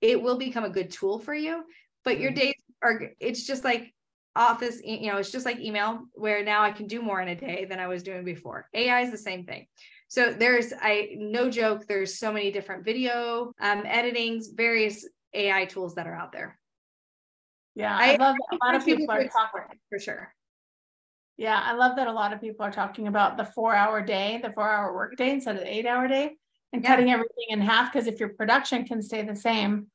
it 0.00 0.22
will 0.22 0.38
become 0.38 0.64
a 0.64 0.70
good 0.70 0.90
tool 0.92 1.18
for 1.18 1.34
you. 1.34 1.64
But 2.04 2.20
your 2.20 2.30
mm-hmm. 2.30 2.40
days 2.40 2.54
are, 2.82 3.10
it's 3.18 3.44
just 3.44 3.64
like 3.64 3.92
office, 4.36 4.80
you 4.84 5.10
know, 5.10 5.18
it's 5.18 5.32
just 5.32 5.44
like 5.44 5.58
email 5.58 6.04
where 6.14 6.44
now 6.44 6.62
I 6.62 6.70
can 6.70 6.86
do 6.86 7.02
more 7.02 7.20
in 7.20 7.28
a 7.28 7.34
day 7.34 7.66
than 7.68 7.80
I 7.80 7.88
was 7.88 8.04
doing 8.04 8.24
before. 8.24 8.68
AI 8.72 9.00
is 9.00 9.10
the 9.10 9.18
same 9.18 9.44
thing. 9.44 9.66
So 10.06 10.32
there's, 10.32 10.72
I, 10.80 11.10
no 11.16 11.50
joke, 11.50 11.84
there's 11.88 12.16
so 12.16 12.32
many 12.32 12.52
different 12.52 12.84
video 12.84 13.52
um, 13.60 13.82
editings, 13.82 14.44
various 14.54 15.04
AI 15.34 15.64
tools 15.64 15.96
that 15.96 16.06
are 16.06 16.14
out 16.14 16.30
there. 16.30 16.60
Yeah, 17.74 17.96
I, 17.96 18.14
I 18.14 18.16
love 18.16 18.36
a 18.52 18.64
lot 18.64 18.76
of 18.76 18.84
people 18.84 19.10
are 19.10 19.26
talking 19.26 19.78
for 19.88 19.98
sure. 19.98 20.32
Yeah, 21.40 21.58
I 21.64 21.72
love 21.72 21.96
that 21.96 22.06
a 22.06 22.12
lot 22.12 22.34
of 22.34 22.40
people 22.42 22.66
are 22.66 22.70
talking 22.70 23.08
about 23.08 23.38
the 23.38 23.46
four 23.46 23.74
hour 23.74 24.02
day, 24.02 24.40
the 24.42 24.52
four 24.52 24.68
hour 24.68 24.94
work 24.94 25.16
day 25.16 25.30
instead 25.30 25.56
of 25.56 25.62
the 25.62 25.74
eight 25.74 25.86
hour 25.86 26.06
day 26.06 26.36
and 26.74 26.82
yeah. 26.82 26.88
cutting 26.90 27.10
everything 27.10 27.46
in 27.48 27.62
half. 27.62 27.90
Because 27.90 28.06
if 28.06 28.20
your 28.20 28.28
production 28.28 28.84
can 28.84 29.00
stay 29.00 29.22
the 29.22 29.34
same, 29.34 29.86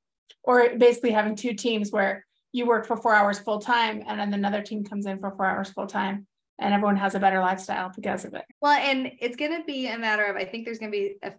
or 0.44 0.76
basically 0.80 1.12
having 1.12 1.36
two 1.36 1.54
teams 1.54 1.92
where 1.92 2.26
you 2.52 2.66
work 2.66 2.88
for 2.88 2.98
four 2.98 3.14
hours 3.14 3.38
full 3.38 3.60
time 3.60 4.02
and 4.08 4.20
then 4.20 4.34
another 4.34 4.64
team 4.64 4.84
comes 4.84 5.06
in 5.06 5.20
for 5.20 5.30
four 5.36 5.46
hours 5.46 5.70
full 5.70 5.86
time 5.86 6.26
and 6.58 6.74
everyone 6.74 6.96
has 6.96 7.14
a 7.14 7.20
better 7.20 7.40
lifestyle 7.40 7.92
because 7.96 8.26
of 8.26 8.34
it. 8.34 8.46
Well, 8.60 8.80
and 8.80 9.12
it's 9.20 9.36
going 9.36 9.56
to 9.56 9.64
be 9.66 9.86
a 9.86 10.00
matter 10.00 10.24
of 10.24 10.36
I 10.38 10.46
think 10.46 10.66
there's 10.66 10.80
going 10.80 10.92
to 10.92 10.98
be 10.98 11.16
a, 11.22 11.32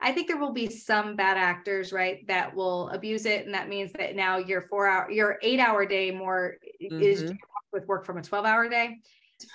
I 0.00 0.12
think 0.12 0.28
there 0.28 0.38
will 0.38 0.52
be 0.52 0.70
some 0.70 1.16
bad 1.16 1.36
actors, 1.36 1.92
right, 1.92 2.24
that 2.28 2.54
will 2.54 2.90
abuse 2.90 3.26
it 3.26 3.44
and 3.44 3.54
that 3.54 3.68
means 3.68 3.90
that 3.98 4.14
now 4.14 4.36
your 4.36 4.62
4 4.62 4.86
hour 4.86 5.10
your 5.10 5.38
8 5.42 5.58
hour 5.58 5.84
day 5.84 6.12
more 6.12 6.58
mm-hmm. 6.80 7.02
is 7.02 7.32
with 7.72 7.86
work 7.86 8.06
from 8.06 8.18
a 8.18 8.22
12 8.22 8.46
hour 8.46 8.68
day 8.68 9.00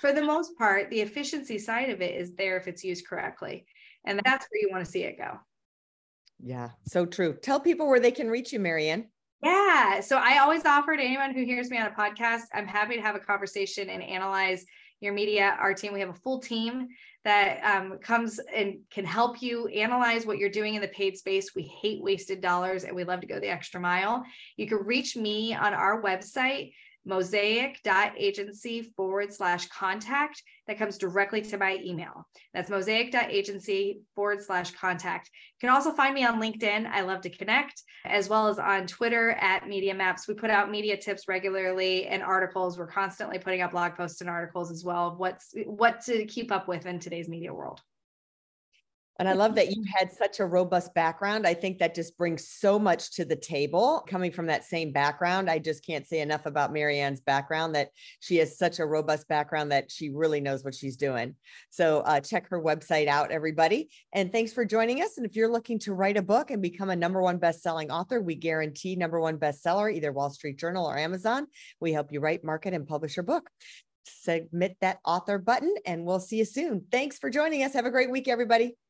for 0.02 0.14
the 0.14 0.24
most 0.24 0.58
part, 0.58 0.90
the 0.90 1.02
efficiency 1.02 1.58
side 1.58 1.90
of 1.90 2.02
it 2.02 2.16
is 2.16 2.34
there 2.36 2.58
if 2.58 2.68
it's 2.68 2.84
used 2.84 3.08
correctly. 3.08 3.66
And 4.06 4.20
that's 4.24 4.46
where 4.50 4.62
you 4.62 4.70
want 4.72 4.86
to 4.86 4.92
see 4.92 5.04
it 5.04 5.18
go. 5.18 5.40
Yeah, 6.40 6.70
so 6.86 7.06
true. 7.06 7.38
Tell 7.42 7.60
people 7.60 7.88
where 7.88 8.00
they 8.00 8.12
can 8.12 8.30
reach 8.30 8.52
you, 8.52 8.60
Mary 8.60 8.90
Ann. 8.90 9.08
Yeah. 9.42 10.00
So 10.00 10.18
I 10.18 10.40
always 10.40 10.66
offer 10.66 10.96
to 10.96 11.04
anyone 11.04 11.34
who 11.34 11.44
hears 11.44 11.70
me 11.70 11.78
on 11.78 11.88
a 11.88 11.92
podcast, 11.92 12.44
I'm 12.54 12.68
happy 12.68 12.96
to 12.96 13.02
have 13.02 13.16
a 13.16 13.20
conversation 13.20 13.90
and 13.90 14.02
analyze 14.02 14.66
your 15.02 15.14
media. 15.14 15.58
Our 15.60 15.74
team, 15.74 15.94
we 15.94 16.00
have 16.00 16.10
a 16.10 16.14
full 16.14 16.40
team 16.40 16.88
that 17.26 17.62
um, 17.64 17.98
comes 18.00 18.40
and 18.54 18.80
can 18.90 19.06
help 19.06 19.42
you 19.42 19.68
analyze 19.68 20.26
what 20.26 20.38
you're 20.38 20.50
doing 20.50 20.76
in 20.76 20.82
the 20.82 20.88
paid 20.90 21.18
space. 21.18 21.54
We 21.56 21.64
hate 21.82 22.02
wasted 22.02 22.42
dollars 22.42 22.84
and 22.84 22.96
we 22.96 23.04
love 23.04 23.22
to 23.22 23.28
go 23.28 23.40
the 23.40 23.50
extra 23.50 23.80
mile. 23.80 24.24
You 24.58 24.68
can 24.68 24.80
reach 24.80 25.16
me 25.16 25.54
on 25.54 25.74
our 25.74 26.02
website 26.02 26.74
mosaic.agency 27.08 28.94
forward 28.96 29.34
slash 29.34 29.68
contact 29.68 30.42
that 30.68 30.78
comes 30.78 30.98
directly 30.98 31.42
to 31.42 31.58
my 31.58 31.80
email. 31.84 32.28
That's 32.54 32.70
mosaic.agency 32.70 34.02
forward 34.16 34.42
slash 34.42 34.72
contact. 34.72 35.30
You 35.62 35.68
can 35.68 35.76
also 35.76 35.92
find 35.92 36.14
me 36.14 36.26
on 36.26 36.42
LinkedIn. 36.42 36.90
I 36.90 37.02
love 37.02 37.22
to 37.22 37.30
connect, 37.30 37.82
as 38.06 38.30
well 38.30 38.48
as 38.48 38.60
on 38.60 38.88
Twitter 38.88 39.32
at 39.32 39.68
Media 39.68 39.94
Maps. 39.94 40.28
We 40.28 40.34
put 40.34 40.50
out 40.50 40.72
media 40.72 40.98
tips 40.98 41.28
regularly 41.28 42.08
and 42.08 42.24
articles. 42.24 42.78
We're 42.78 42.88
constantly 42.88 43.40
putting 43.40 43.62
up 43.62 43.72
blog 43.72 43.96
posts 43.96 44.22
and 44.22 44.30
articles 44.30 44.72
as 44.72 44.84
well 44.84 45.16
what's 45.18 45.54
what 45.66 46.02
to 46.02 46.26
keep 46.26 46.52
up 46.52 46.68
with 46.68 46.86
in 46.86 47.00
today's 47.00 47.28
media 47.28 47.54
world. 47.54 47.82
And 49.20 49.30
I 49.30 49.34
love 49.34 49.56
that 49.56 49.70
you 49.70 49.84
had 49.96 50.12
such 50.12 50.40
a 50.40 50.46
robust 50.46 50.94
background. 50.96 51.46
I 51.46 51.54
think 51.54 51.78
that 51.78 51.94
just 51.94 52.18
brings 52.18 52.50
so 52.50 52.80
much 52.80 53.12
to 53.12 53.26
the 53.26 53.36
table 53.36 54.04
coming 54.08 54.32
from 54.32 54.48
that 54.48 54.64
same 54.64 54.92
background. 54.92 55.52
I 55.52 55.60
just 55.60 55.86
can't 55.86 56.08
say 56.08 56.22
enough 56.22 56.48
about 56.48 56.74
Mary 56.74 57.00
Ann's 57.00 57.22
background 57.22 57.76
that 57.76 57.90
she 58.22 58.38
has 58.38 58.58
such 58.58 58.80
a 58.80 58.86
robust 58.86 59.28
background 59.28 59.72
that 59.72 59.92
she 59.92 60.10
really 60.10 60.42
knows 60.42 60.64
what 60.64 60.74
she's 60.74 60.98
doing. 60.98 61.36
So 61.70 62.00
uh, 62.00 62.22
check 62.22 62.50
her 62.50 62.62
website 62.62 63.08
out, 63.08 63.30
everybody. 63.30 63.90
And 64.14 64.32
thanks 64.32 64.52
for 64.52 64.66
joining 64.66 65.04
us. 65.04 65.18
And 65.18 65.28
if 65.28 65.36
you're 65.36 65.52
looking 65.52 65.78
to 65.80 65.94
write 65.94 66.18
a 66.18 66.24
book 66.24 66.50
and 66.50 66.62
become 66.62 66.90
a 66.90 66.96
number 66.96 67.22
one 67.22 67.38
best-selling 67.38 67.92
author, 67.92 68.20
we 68.20 68.36
guarantee 68.36 68.96
number 68.96 69.20
one 69.20 69.38
bestseller, 69.38 69.94
either 69.94 70.12
Wall 70.12 70.32
Street 70.32 70.58
Journal 70.58 70.88
or 70.88 70.98
Amazon. 70.98 71.46
We 71.80 71.94
help 71.94 72.12
you 72.12 72.20
write, 72.20 72.44
market, 72.44 72.74
and 72.74 72.88
publish 72.88 73.16
your 73.16 73.24
book 73.24 73.50
submit 74.06 74.76
that 74.82 75.00
author 75.06 75.38
button 75.38 75.74
and 75.86 76.04
we'll 76.04 76.20
see 76.20 76.38
you 76.38 76.44
soon. 76.44 76.84
Thanks 76.92 77.18
for 77.18 77.30
joining 77.30 77.64
us. 77.64 77.72
Have 77.72 77.86
a 77.86 77.90
great 77.90 78.12
week, 78.12 78.28
everybody. 78.28 78.76